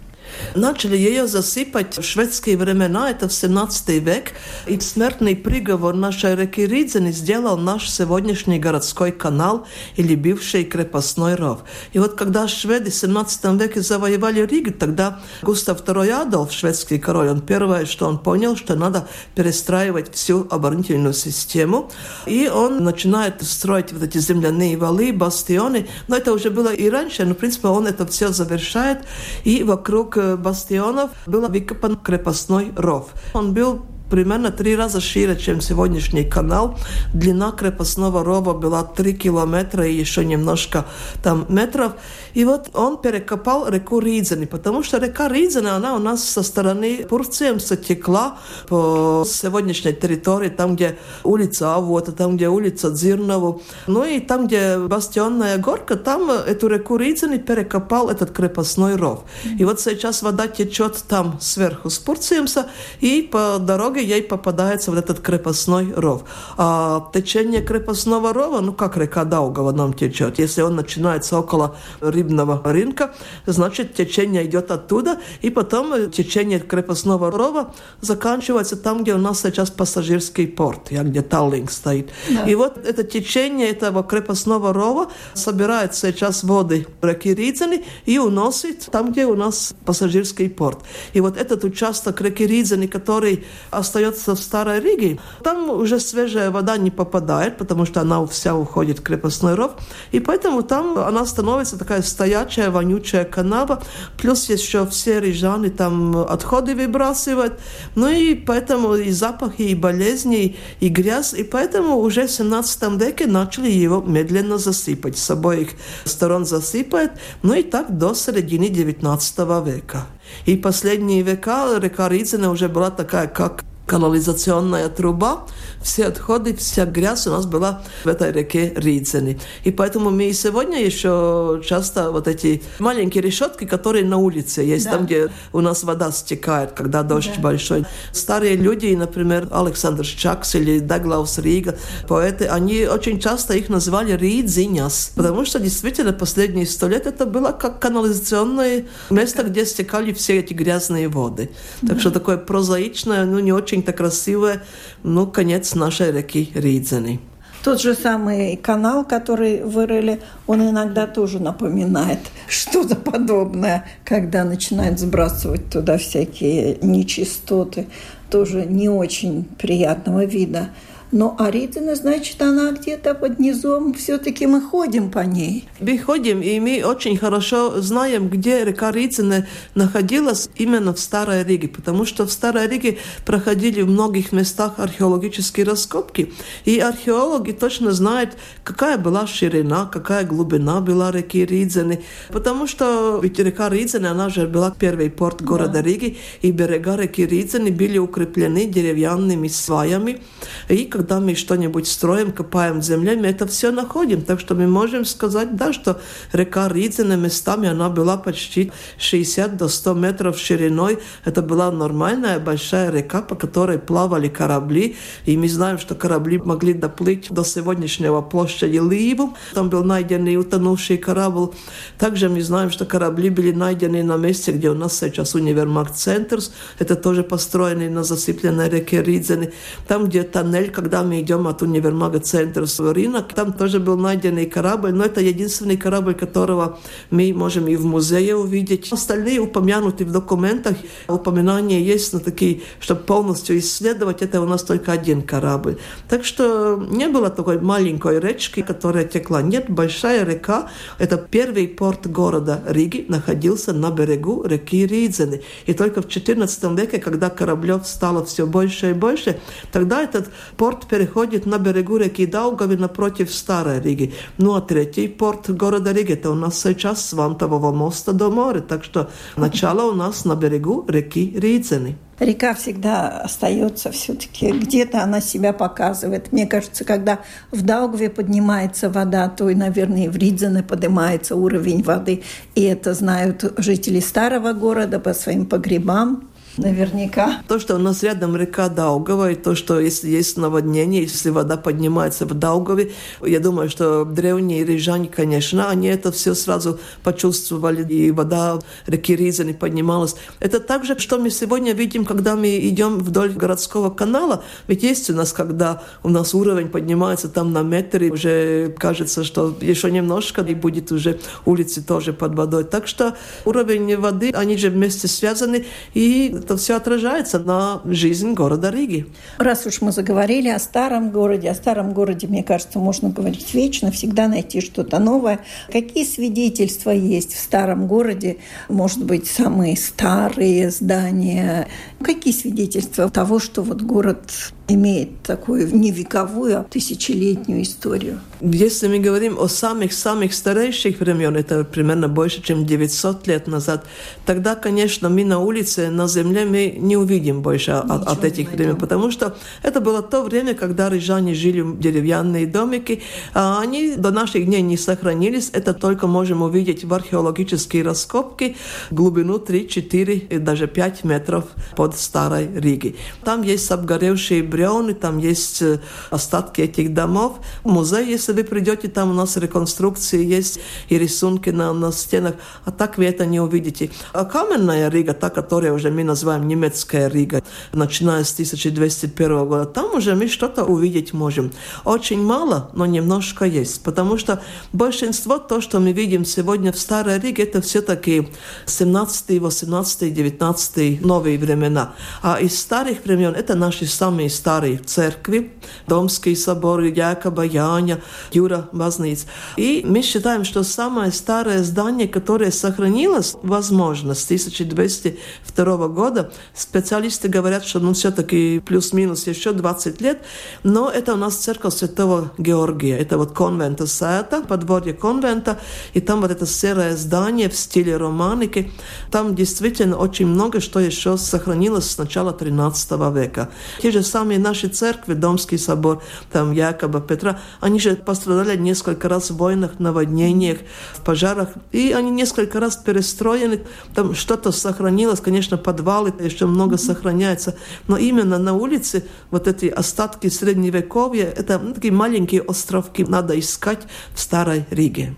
Начали 0.54 0.96
ее 0.96 1.26
засыпать 1.26 1.98
в 1.98 2.02
шведские 2.02 2.56
времена, 2.56 3.10
это 3.10 3.28
в 3.28 3.32
17 3.32 3.88
век, 4.02 4.32
и 4.66 4.78
смертный 4.80 5.36
приговор 5.36 5.94
нашей 5.94 6.34
реки 6.34 6.66
Ридзени 6.66 7.10
сделал 7.10 7.56
наш 7.56 7.88
сегодняшний 7.90 8.58
городской 8.58 9.12
канал 9.12 9.66
или 9.96 10.14
бывший 10.14 10.64
крепостной 10.64 11.34
ров. 11.34 11.60
И 11.92 11.98
вот 11.98 12.14
когда 12.14 12.48
шведы 12.48 12.90
в 12.90 12.94
17 12.94 13.44
веке 13.60 13.80
завоевали 13.80 14.46
Ригу, 14.46 14.72
тогда 14.72 15.20
Густав 15.42 15.82
II 15.82 16.10
Адольф, 16.10 16.52
шведский 16.52 16.98
король, 16.98 17.28
он 17.28 17.40
первое, 17.40 17.86
что 17.86 18.06
он 18.06 18.18
понял, 18.18 18.56
что 18.56 18.74
надо 18.74 19.08
перестраивать 19.34 20.14
всю 20.14 20.46
оборонительную 20.50 21.14
систему, 21.14 21.90
и 22.26 22.48
он 22.48 22.84
начинает 22.84 23.42
строить 23.42 23.92
вот 23.92 24.02
эти 24.02 24.18
земляные 24.18 24.76
валы, 24.76 25.12
бастионы, 25.12 25.88
но 26.08 26.16
это 26.16 26.32
уже 26.32 26.50
было 26.50 26.72
и 26.72 26.88
раньше, 26.88 27.24
но 27.24 27.34
в 27.34 27.38
принципе 27.38 27.68
он 27.68 27.86
это 27.86 28.06
все 28.06 28.28
завершает, 28.28 28.98
и 29.44 29.62
вокруг 29.62 30.16
бастионов 30.36 31.10
был 31.26 31.48
выкопан 31.48 31.96
крепостной 31.96 32.72
ров. 32.76 33.10
Он 33.34 33.54
был 33.54 33.86
примерно 34.10 34.50
три 34.50 34.76
раза 34.76 35.00
шире, 35.00 35.36
чем 35.36 35.60
сегодняшний 35.60 36.24
канал. 36.24 36.78
Длина 37.12 37.52
крепостного 37.52 38.24
рова 38.24 38.54
была 38.54 38.84
три 38.84 39.14
километра 39.14 39.86
и 39.86 39.94
еще 39.94 40.24
немножко 40.24 40.86
там 41.22 41.46
метров. 41.48 41.92
И 42.34 42.44
вот 42.44 42.70
он 42.74 42.98
перекопал 42.98 43.68
реку 43.68 43.98
Ридзени, 43.98 44.44
потому 44.44 44.82
что 44.82 44.98
река 44.98 45.28
Ридзени, 45.28 45.68
она 45.68 45.94
у 45.94 45.98
нас 45.98 46.24
со 46.24 46.42
стороны 46.42 47.06
Пурцемса 47.08 47.76
текла 47.76 48.38
по 48.68 49.24
сегодняшней 49.26 49.92
территории, 49.92 50.48
там, 50.48 50.76
где 50.76 50.98
улица 51.24 51.74
Авота, 51.74 52.12
там, 52.12 52.36
где 52.36 52.48
улица 52.48 52.90
Дзирнову. 52.90 53.62
Ну 53.86 54.04
и 54.04 54.20
там, 54.20 54.46
где 54.46 54.78
Бастионная 54.78 55.58
горка, 55.58 55.96
там 55.96 56.30
эту 56.30 56.68
реку 56.68 56.96
Ридзени 56.96 57.38
перекопал 57.38 58.08
этот 58.08 58.30
крепостной 58.30 58.96
ров. 58.96 59.24
И 59.58 59.64
вот 59.64 59.80
сейчас 59.80 60.22
вода 60.22 60.46
течет 60.46 61.02
там 61.08 61.38
сверху 61.40 61.90
с 61.90 61.98
Пурцемса, 61.98 62.66
и 63.00 63.22
по 63.22 63.58
дороге 63.58 64.04
ей 64.04 64.22
попадается 64.22 64.90
вот 64.90 64.98
этот 64.98 65.20
крепостной 65.20 65.92
ров. 65.94 66.22
А 66.56 67.10
течение 67.12 67.62
крепостного 67.62 68.32
рова, 68.32 68.60
ну 68.60 68.72
как 68.72 68.96
река 68.96 69.24
Даугава 69.24 69.72
нам 69.72 69.92
течет, 69.92 70.38
если 70.38 70.62
он 70.62 70.76
начинается 70.76 71.38
около 71.38 71.76
Риб 72.00 72.27
рыбного 72.28 72.60
рынка, 72.64 73.14
значит, 73.46 73.94
течение 73.94 74.44
идет 74.44 74.70
оттуда, 74.70 75.18
и 75.40 75.50
потом 75.50 76.10
течение 76.10 76.60
крепостного 76.60 77.30
рова 77.30 77.74
заканчивается 78.00 78.76
там, 78.76 79.02
где 79.02 79.14
у 79.14 79.18
нас 79.18 79.40
сейчас 79.40 79.70
пассажирский 79.70 80.46
порт, 80.46 80.90
где 80.90 81.22
Таллинг 81.22 81.70
стоит. 81.70 82.10
Да. 82.28 82.44
И 82.44 82.54
вот 82.54 82.76
это 82.76 83.02
течение 83.02 83.70
этого 83.70 84.02
крепостного 84.02 84.72
рова 84.72 85.10
собирает 85.34 85.94
сейчас 85.94 86.44
воды 86.44 86.86
реки 87.02 87.34
Ридзени 87.34 87.84
и 88.06 88.18
уносит 88.18 88.88
там, 88.90 89.12
где 89.12 89.26
у 89.26 89.34
нас 89.34 89.74
пассажирский 89.84 90.50
порт. 90.50 90.78
И 91.14 91.20
вот 91.20 91.36
этот 91.36 91.64
участок 91.64 92.20
реки 92.20 92.46
Ридзени, 92.46 92.86
который 92.86 93.44
остается 93.70 94.34
в 94.34 94.38
Старой 94.38 94.80
Риге, 94.80 95.18
там 95.42 95.70
уже 95.70 95.98
свежая 96.00 96.50
вода 96.50 96.76
не 96.76 96.90
попадает, 96.90 97.56
потому 97.56 97.86
что 97.86 98.00
она 98.00 98.26
вся 98.26 98.54
уходит 98.54 98.98
в 98.98 99.02
крепостной 99.02 99.54
ров, 99.54 99.72
и 100.12 100.20
поэтому 100.20 100.62
там 100.62 100.98
она 100.98 101.24
становится 101.24 101.78
такая 101.78 102.02
стоячая, 102.08 102.70
вонючая 102.70 103.24
канава, 103.24 103.82
плюс 104.16 104.48
еще 104.48 104.86
все 104.86 105.20
рижаны 105.20 105.70
там 105.70 106.16
отходы 106.16 106.74
выбрасывают, 106.74 107.60
ну 107.94 108.08
и 108.08 108.34
поэтому 108.34 108.94
и 108.94 109.10
запахи, 109.10 109.62
и 109.62 109.74
болезни, 109.74 110.56
и 110.80 110.88
грязь, 110.88 111.34
и 111.34 111.44
поэтому 111.44 111.96
уже 111.96 112.26
в 112.26 112.30
17 112.30 113.00
веке 113.00 113.26
начали 113.26 113.70
его 113.70 114.00
медленно 114.00 114.58
засыпать, 114.58 115.18
с 115.18 115.30
обоих 115.30 115.70
сторон 116.04 116.44
засыпают, 116.44 117.12
ну 117.42 117.54
и 117.54 117.62
так 117.62 117.96
до 117.96 118.14
середины 118.14 118.68
19 118.68 119.38
века. 119.66 120.06
И 120.46 120.56
последние 120.56 121.22
века 121.22 121.78
река 121.78 122.08
Ридзина 122.08 122.50
уже 122.50 122.68
была 122.68 122.90
такая, 122.90 123.26
как 123.26 123.64
канализационная 123.88 124.88
труба, 124.90 125.46
все 125.82 126.06
отходы, 126.06 126.54
вся 126.54 126.84
грязь 126.84 127.26
у 127.26 127.30
нас 127.30 127.46
была 127.46 127.82
в 128.04 128.08
этой 128.08 128.30
реке 128.30 128.72
Ридзени. 128.76 129.40
И 129.64 129.70
поэтому 129.70 130.10
мы 130.10 130.24
и 130.24 130.32
сегодня 130.32 130.84
еще 130.84 131.62
часто 131.64 132.10
вот 132.10 132.28
эти 132.28 132.62
маленькие 132.78 133.22
решетки, 133.22 133.64
которые 133.64 134.04
на 134.04 134.18
улице 134.18 134.60
есть, 134.60 134.84
да. 134.84 134.92
там, 134.92 135.06
где 135.06 135.30
у 135.52 135.60
нас 135.60 135.84
вода 135.84 136.12
стекает, 136.12 136.72
когда 136.72 137.02
дождь 137.02 137.32
да. 137.36 137.42
большой. 137.42 137.86
Старые 138.12 138.56
люди, 138.56 138.94
например, 138.94 139.48
Александр 139.50 140.04
Чакс 140.04 140.54
или 140.54 140.80
Даглаус 140.80 141.38
Рига, 141.38 141.78
поэты, 142.06 142.46
они 142.46 142.86
очень 142.86 143.18
часто 143.18 143.54
их 143.54 143.70
называли 143.70 144.12
Ридзиняс, 144.12 145.12
потому 145.16 145.46
что 145.46 145.60
действительно 145.60 146.12
последние 146.12 146.66
сто 146.66 146.88
лет 146.88 147.06
это 147.06 147.24
было 147.24 147.52
как 147.52 147.80
канализационное 147.80 148.84
место, 149.08 149.44
где 149.44 149.64
стекали 149.64 150.12
все 150.12 150.40
эти 150.40 150.52
грязные 150.52 151.08
воды. 151.08 151.50
Так 151.80 151.94
да. 151.94 152.00
что 152.00 152.10
такое 152.10 152.36
прозаичное, 152.36 153.24
ну 153.24 153.38
не 153.38 153.52
очень-то 153.78 153.92
красивое, 153.92 154.62
ну, 155.02 155.26
конец 155.26 155.74
нашей 155.74 156.12
реки 156.12 156.50
Ридзени. 156.54 157.20
Тот 157.62 157.80
же 157.80 157.94
самый 157.94 158.56
канал, 158.56 159.04
который 159.04 159.62
вырыли, 159.62 160.20
он 160.46 160.62
иногда 160.62 161.06
тоже 161.06 161.38
напоминает 161.38 162.18
что-то 162.48 162.96
подобное, 162.96 163.84
когда 164.04 164.44
начинают 164.44 164.98
сбрасывать 164.98 165.70
туда 165.70 165.96
всякие 165.96 166.78
нечистоты, 166.82 167.86
тоже 168.30 168.66
не 168.66 168.88
очень 168.88 169.44
приятного 169.58 170.24
вида. 170.24 170.68
Но 171.10 171.34
Аритина, 171.38 171.94
значит, 171.94 172.40
она 172.42 172.72
где-то 172.72 173.14
под 173.14 173.38
низом, 173.38 173.94
все-таки 173.94 174.46
мы 174.46 174.60
ходим 174.60 175.10
по 175.10 175.20
ней. 175.20 175.66
Мы 175.80 175.96
ходим, 175.98 176.42
и 176.42 176.60
мы 176.60 176.82
очень 176.84 177.16
хорошо 177.16 177.80
знаем, 177.80 178.28
где 178.28 178.64
река 178.64 178.92
Рицина 178.92 179.46
находилась 179.74 180.50
именно 180.56 180.92
в 180.92 181.00
Старой 181.00 181.44
Риге, 181.44 181.68
потому 181.68 182.04
что 182.04 182.26
в 182.26 182.32
Старой 182.32 182.68
Риге 182.68 182.98
проходили 183.24 183.80
в 183.80 183.88
многих 183.88 184.32
местах 184.32 184.74
археологические 184.78 185.64
раскопки, 185.64 186.32
и 186.66 186.78
археологи 186.78 187.52
точно 187.52 187.92
знают, 187.92 188.36
какая 188.62 188.98
была 188.98 189.26
ширина, 189.26 189.86
какая 189.86 190.24
глубина 190.24 190.80
была 190.80 191.10
реки 191.10 191.44
Ридзены, 191.46 192.02
потому 192.28 192.66
что 192.66 193.18
ведь 193.22 193.38
река 193.38 193.70
Ридзена, 193.70 194.10
она 194.10 194.28
же 194.28 194.46
была 194.46 194.74
первый 194.78 195.10
порт 195.10 195.40
города 195.40 195.72
да. 195.72 195.82
Риги, 195.82 196.18
и 196.42 196.50
берега 196.50 196.96
реки 196.96 197.24
Ридзены 197.24 197.70
были 197.70 197.96
укреплены 197.96 198.66
деревянными 198.66 199.48
сваями, 199.48 200.20
и 200.68 200.84
когда 200.98 201.20
мы 201.20 201.36
что-нибудь 201.36 201.86
строим, 201.86 202.32
копаем 202.32 202.80
в 202.80 202.82
земле, 202.82 203.14
мы 203.14 203.28
это 203.28 203.46
все 203.46 203.70
находим. 203.70 204.22
Так 204.22 204.40
что 204.40 204.56
мы 204.56 204.66
можем 204.66 205.04
сказать, 205.04 205.54
да, 205.54 205.72
что 205.72 206.00
река 206.32 206.68
Ридзина 206.68 207.12
местами 207.12 207.68
она 207.68 207.88
была 207.88 208.16
почти 208.16 208.72
60 208.98 209.56
до 209.56 209.68
100 209.68 209.94
метров 209.94 210.36
шириной. 210.36 210.98
Это 211.24 211.40
была 211.40 211.70
нормальная 211.70 212.40
большая 212.40 212.90
река, 212.90 213.22
по 213.22 213.36
которой 213.36 213.78
плавали 213.78 214.26
корабли. 214.26 214.96
И 215.24 215.36
мы 215.36 215.48
знаем, 215.48 215.78
что 215.78 215.94
корабли 215.94 216.38
могли 216.38 216.72
доплыть 216.72 217.28
до 217.30 217.44
сегодняшнего 217.44 218.20
площади 218.20 218.78
Ливу. 218.78 219.36
Там 219.54 219.70
был 219.70 219.84
найден 219.84 220.26
и 220.26 220.36
утонувший 220.36 220.98
корабль. 220.98 221.52
Также 221.96 222.28
мы 222.28 222.42
знаем, 222.42 222.72
что 222.72 222.86
корабли 222.86 223.30
были 223.30 223.52
найдены 223.52 224.02
на 224.02 224.16
месте, 224.16 224.50
где 224.50 224.68
у 224.68 224.74
нас 224.74 224.98
сейчас 224.98 225.36
универмаг 225.36 225.94
Центрс. 225.94 226.52
Это 226.80 226.96
тоже 226.96 227.22
построенный 227.22 227.88
на 227.88 228.02
засыпленной 228.02 228.68
реке 228.68 229.00
Ридзене. 229.00 229.52
Там, 229.86 230.06
где 230.06 230.24
тоннель, 230.24 230.72
когда 230.72 230.87
когда 230.88 231.02
мы 231.02 231.20
идем 231.20 231.46
от 231.46 231.60
универмага 231.60 232.18
центра 232.18 232.64
в 232.64 232.92
рынок, 232.94 233.34
там 233.34 233.52
тоже 233.52 233.78
был 233.78 233.98
найденный 233.98 234.46
корабль, 234.46 234.92
но 234.92 235.04
это 235.04 235.20
единственный 235.20 235.76
корабль, 235.76 236.14
которого 236.14 236.78
мы 237.10 237.30
можем 237.34 237.68
и 237.68 237.76
в 237.76 237.84
музее 237.84 238.36
увидеть. 238.36 238.90
Остальные 238.90 239.38
упомянуты 239.40 240.06
в 240.06 240.12
документах, 240.12 240.78
упоминания 241.06 241.82
есть, 241.82 242.14
но 242.14 242.20
такие, 242.20 242.62
чтобы 242.80 243.02
полностью 243.02 243.58
исследовать, 243.58 244.22
это 244.22 244.40
у 244.40 244.46
нас 244.46 244.62
только 244.62 244.92
один 244.92 245.20
корабль. 245.20 245.76
Так 246.08 246.24
что 246.24 246.82
не 246.90 247.08
было 247.08 247.28
такой 247.28 247.60
маленькой 247.60 248.18
речки, 248.18 248.62
которая 248.62 249.04
текла. 249.04 249.42
Нет, 249.42 249.68
большая 249.68 250.24
река, 250.24 250.70
это 250.98 251.18
первый 251.18 251.68
порт 251.68 252.06
города 252.06 252.62
Риги, 252.66 253.04
находился 253.08 253.74
на 253.74 253.90
берегу 253.90 254.42
реки 254.42 254.86
Ридзены. 254.86 255.42
И 255.66 255.74
только 255.74 256.00
в 256.00 256.06
XIV 256.06 256.80
веке, 256.80 256.98
когда 256.98 257.28
кораблев 257.28 257.86
стало 257.86 258.24
все 258.24 258.46
больше 258.46 258.92
и 258.92 258.94
больше, 258.94 259.38
тогда 259.70 260.02
этот 260.02 260.30
порт 260.56 260.77
порт 260.78 260.86
переходит 260.86 261.46
на 261.46 261.58
берегу 261.58 261.96
реки 261.96 262.26
Даугави 262.26 262.76
напротив 262.76 263.34
Старой 263.34 263.80
Риги. 263.80 264.12
Ну 264.38 264.54
а 264.54 264.60
третий 264.60 265.08
порт 265.08 265.50
города 265.50 265.92
Риги, 265.92 266.12
это 266.12 266.30
у 266.30 266.34
нас 266.34 266.60
сейчас 266.62 267.04
с 267.04 267.12
Вантового 267.12 267.72
моста 267.72 268.12
до 268.12 268.30
моря. 268.30 268.60
Так 268.60 268.84
что 268.84 269.10
начало 269.36 269.90
у 269.90 269.94
нас 269.94 270.24
на 270.24 270.36
берегу 270.36 270.84
реки 270.88 271.32
Ридзени. 271.36 271.96
Река 272.20 272.54
всегда 272.54 273.20
остается 273.22 273.90
все-таки, 273.92 274.50
где-то 274.50 275.02
она 275.02 275.20
себя 275.20 275.52
показывает. 275.52 276.32
Мне 276.32 276.46
кажется, 276.46 276.84
когда 276.84 277.20
в 277.52 277.62
Даугве 277.62 278.10
поднимается 278.10 278.90
вода, 278.90 279.28
то 279.28 279.48
и, 279.48 279.54
наверное, 279.54 280.06
и 280.06 280.08
в 280.08 280.16
Ридзене 280.16 280.62
поднимается 280.64 281.36
уровень 281.36 281.82
воды. 281.82 282.22
И 282.56 282.62
это 282.62 282.94
знают 282.94 283.52
жители 283.56 284.00
старого 284.00 284.52
города 284.52 284.98
по 284.98 285.14
своим 285.14 285.46
погребам 285.46 286.27
наверняка. 286.58 287.42
То, 287.48 287.58
что 287.58 287.76
у 287.76 287.78
нас 287.78 288.02
рядом 288.02 288.36
река 288.36 288.68
Даугава, 288.68 289.32
и 289.32 289.34
то, 289.34 289.54
что 289.54 289.80
если 289.80 290.08
есть 290.08 290.36
наводнение, 290.36 291.02
если 291.02 291.30
вода 291.30 291.56
поднимается 291.56 292.26
в 292.26 292.34
Даугаве, 292.34 292.92
я 293.24 293.40
думаю, 293.40 293.70
что 293.70 294.04
древние 294.04 294.64
рижане, 294.64 295.08
конечно, 295.08 295.70
они 295.70 295.88
это 295.88 296.12
все 296.12 296.34
сразу 296.34 296.78
почувствовали, 297.02 297.86
и 297.92 298.10
вода 298.10 298.58
реки 298.86 299.14
Ризани 299.14 299.52
поднималась. 299.52 300.16
Это 300.40 300.60
также, 300.60 300.98
что 300.98 301.18
мы 301.18 301.30
сегодня 301.30 301.72
видим, 301.72 302.04
когда 302.04 302.36
мы 302.36 302.58
идем 302.58 302.98
вдоль 302.98 303.32
городского 303.32 303.90
канала, 303.90 304.44
ведь 304.66 304.82
есть 304.82 305.10
у 305.10 305.14
нас, 305.14 305.32
когда 305.32 305.82
у 306.02 306.08
нас 306.08 306.34
уровень 306.34 306.68
поднимается 306.68 307.28
там 307.28 307.52
на 307.52 307.62
метр, 307.62 308.02
и 308.04 308.10
уже 308.10 308.74
кажется, 308.78 309.24
что 309.24 309.56
еще 309.60 309.90
немножко, 309.90 310.42
и 310.42 310.54
будет 310.54 310.92
уже 310.92 311.20
улицы 311.44 311.82
тоже 311.82 312.12
под 312.12 312.34
водой. 312.34 312.64
Так 312.64 312.86
что 312.86 313.16
уровень 313.44 313.96
воды, 313.96 314.30
они 314.34 314.56
же 314.56 314.70
вместе 314.70 315.08
связаны, 315.08 315.66
и 315.94 316.36
это 316.48 316.56
все 316.56 316.76
отражается 316.76 317.38
на 317.38 317.82
жизнь 317.84 318.32
города 318.32 318.70
Риги. 318.70 319.06
Раз 319.36 319.66
уж 319.66 319.82
мы 319.82 319.92
заговорили 319.92 320.48
о 320.48 320.58
старом 320.58 321.10
городе, 321.10 321.50
о 321.50 321.54
старом 321.54 321.92
городе, 321.92 322.26
мне 322.26 322.42
кажется, 322.42 322.78
можно 322.78 323.10
говорить 323.10 323.52
вечно, 323.52 323.90
всегда 323.90 324.28
найти 324.28 324.62
что-то 324.62 324.98
новое. 324.98 325.40
Какие 325.70 326.06
свидетельства 326.06 326.90
есть 326.90 327.34
в 327.34 327.38
старом 327.38 327.86
городе? 327.86 328.38
Может 328.70 329.04
быть, 329.04 329.26
самые 329.26 329.76
старые 329.76 330.70
здания? 330.70 331.68
Какие 332.02 332.32
свидетельства 332.32 333.10
того, 333.10 333.40
что 333.40 333.62
вот 333.62 333.82
город 333.82 334.32
имеет 334.68 335.20
такую 335.22 335.74
не 335.76 335.90
вековую, 335.90 336.60
а 336.60 336.64
тысячелетнюю 336.64 337.62
историю. 337.62 338.20
Если 338.40 338.86
мы 338.86 339.00
говорим 339.00 339.36
о 339.38 339.48
самых-самых 339.48 340.32
старейших 340.32 341.00
времен, 341.00 341.36
это 341.36 341.64
примерно 341.64 342.08
больше, 342.08 342.40
чем 342.40 342.64
900 342.66 343.26
лет 343.26 343.48
назад, 343.48 343.84
тогда, 344.26 344.54
конечно, 344.54 345.08
мы 345.08 345.24
на 345.24 345.40
улице, 345.40 345.90
на 345.90 346.06
земле 346.06 346.44
мы 346.44 346.76
не 346.78 346.96
увидим 346.96 347.42
больше 347.42 347.72
от, 347.72 348.06
от 348.06 348.24
этих 348.24 348.52
времен, 348.52 348.76
потому 348.76 349.10
что 349.10 349.36
это 349.62 349.80
было 349.80 350.02
то 350.02 350.22
время, 350.22 350.54
когда 350.54 350.88
рижане 350.88 351.34
жили 351.34 351.62
в 351.62 351.80
деревянные 351.80 352.46
домики, 352.46 353.02
а 353.34 353.60
они 353.60 353.96
до 353.96 354.12
наших 354.12 354.44
дней 354.44 354.62
не 354.62 354.76
сохранились. 354.76 355.50
Это 355.52 355.74
только 355.74 356.06
можем 356.06 356.42
увидеть 356.42 356.84
в 356.84 356.94
археологические 356.94 357.82
раскопки 357.82 358.56
глубину 358.92 359.40
3, 359.40 359.68
4 359.68 360.14
и 360.14 360.38
даже 360.38 360.68
5 360.68 361.02
метров 361.02 361.44
под 361.74 361.98
Старой 361.98 362.48
Риги. 362.54 362.94
Там 363.24 363.42
есть 363.42 363.68
обгоревшие 363.70 364.44
бревны, 364.44 364.94
там 364.94 365.18
есть 365.18 365.60
э, 365.62 365.80
остатки 366.10 366.60
этих 366.60 366.94
домов. 366.94 367.38
Музей, 367.64 368.14
если 368.28 368.42
вы 368.42 368.44
придете, 368.44 368.88
там 368.88 369.10
у 369.10 369.14
нас 369.14 369.36
реконструкции 369.36 370.22
есть 370.22 370.60
и 370.90 370.98
рисунки 370.98 371.50
на, 371.50 371.72
на 371.72 371.92
стенах, 371.92 372.34
а 372.66 372.70
так 372.70 372.98
вы 372.98 373.06
это 373.06 373.24
не 373.24 373.40
увидите. 373.40 373.90
А 374.12 374.24
каменная 374.24 374.90
Рига, 374.90 375.14
та, 375.14 375.30
которую 375.30 375.74
уже 375.74 375.90
мы 375.90 376.04
называем 376.04 376.46
немецкая 376.46 377.08
Рига, 377.08 377.42
начиная 377.72 378.24
с 378.24 378.32
1201 378.34 379.46
года, 379.46 379.64
там 379.64 379.94
уже 379.94 380.14
мы 380.14 380.28
что-то 380.28 380.64
увидеть 380.64 381.14
можем. 381.14 381.52
Очень 381.84 382.22
мало, 382.22 382.70
но 382.74 382.86
немножко 382.86 383.46
есть, 383.46 383.82
потому 383.82 384.18
что 384.18 384.42
большинство 384.72 385.38
то, 385.38 385.62
что 385.62 385.80
мы 385.80 385.92
видим 385.92 386.26
сегодня 386.26 386.70
в 386.72 386.78
Старой 386.78 387.18
Риге, 387.18 387.44
это 387.44 387.62
все-таки 387.62 388.28
17, 388.66 389.40
18, 389.40 390.14
19 390.14 391.00
новые 391.00 391.38
времена. 391.38 391.94
А 392.22 392.38
из 392.40 392.60
старых 392.60 393.04
времен 393.04 393.34
это 393.34 393.54
наши 393.54 393.86
самые 393.86 394.28
старые 394.28 394.78
церкви, 394.78 395.50
Домский 395.86 396.36
собор, 396.36 396.82
Якоба, 396.82 397.44
Яня, 397.44 398.02
Юра, 398.32 398.68
Базниц. 398.72 399.26
И 399.56 399.82
мы 399.86 400.02
считаем, 400.02 400.44
что 400.44 400.62
самое 400.62 401.12
старое 401.12 401.62
здание, 401.62 402.08
которое 402.08 402.50
сохранилось, 402.50 403.36
возможно, 403.42 404.14
с 404.14 404.24
1202 404.24 405.88
года, 405.88 406.32
специалисты 406.54 407.28
говорят, 407.28 407.64
что 407.64 407.80
ну, 407.80 407.92
все-таки 407.92 408.60
плюс-минус 408.60 409.26
еще 409.26 409.52
20 409.52 410.00
лет, 410.00 410.22
но 410.62 410.90
это 410.90 411.14
у 411.14 411.16
нас 411.16 411.36
церковь 411.36 411.74
Святого 411.74 412.32
Георгия. 412.38 412.98
Это 412.98 413.18
вот 413.18 413.32
конвента 413.32 413.86
Сета, 413.86 414.42
подворье 414.42 414.94
конвента, 414.94 415.58
и 415.94 416.00
там 416.00 416.20
вот 416.20 416.30
это 416.30 416.46
серое 416.46 416.96
здание 416.96 417.48
в 417.48 417.56
стиле 417.56 417.96
романики. 417.96 418.72
Там 419.10 419.34
действительно 419.34 419.96
очень 419.96 420.26
много, 420.26 420.60
что 420.60 420.80
еще 420.80 421.16
сохранилось 421.16 421.90
с 421.90 421.98
начала 421.98 422.32
13 422.32 422.90
века. 423.14 423.50
Те 423.80 423.90
же 423.90 424.02
самые 424.02 424.38
наши 424.38 424.68
церкви, 424.68 425.14
Домский 425.14 425.58
собор, 425.58 426.02
там 426.30 426.52
Якоба, 426.52 427.00
Петра, 427.00 427.40
они 427.60 427.80
же 427.80 427.96
пострадали 428.08 428.56
несколько 428.56 429.06
раз 429.06 429.30
в 429.30 429.36
войнах, 429.36 429.78
наводнениях, 429.80 430.60
в 430.94 431.02
пожарах, 431.02 431.50
и 431.72 431.92
они 431.92 432.10
несколько 432.10 432.58
раз 432.58 432.74
перестроены, 432.74 433.60
там 433.94 434.14
что-то 434.14 434.50
сохранилось, 434.50 435.20
конечно, 435.20 435.58
подвалы 435.58 436.14
еще 436.18 436.46
много 436.46 436.78
сохраняется, 436.78 437.54
но 437.86 437.98
именно 437.98 438.38
на 438.38 438.54
улице 438.54 439.04
вот 439.30 439.46
эти 439.46 439.66
остатки 439.66 440.28
средневековья, 440.28 441.26
это 441.26 441.58
ну, 441.58 441.74
такие 441.74 441.92
маленькие 441.92 442.40
островки 442.40 443.04
надо 443.04 443.38
искать 443.38 443.82
в 444.14 444.20
Старой 444.20 444.64
Риге. 444.70 445.14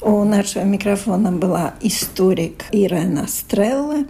У 0.00 0.24
нашего 0.24 0.62
микрофона 0.64 1.32
была 1.32 1.74
историк 1.82 2.64
Ирена 2.72 3.28
Стрелла. 3.28 4.06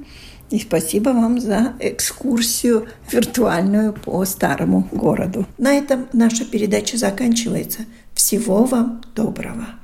И 0.52 0.58
спасибо 0.58 1.08
вам 1.08 1.40
за 1.40 1.72
экскурсию 1.80 2.86
виртуальную 3.10 3.94
по 3.94 4.22
старому 4.26 4.86
городу. 4.92 5.46
На 5.56 5.72
этом 5.72 6.08
наша 6.12 6.44
передача 6.44 6.98
заканчивается. 6.98 7.86
Всего 8.22 8.62
вам 8.62 9.02
доброго. 9.16 9.80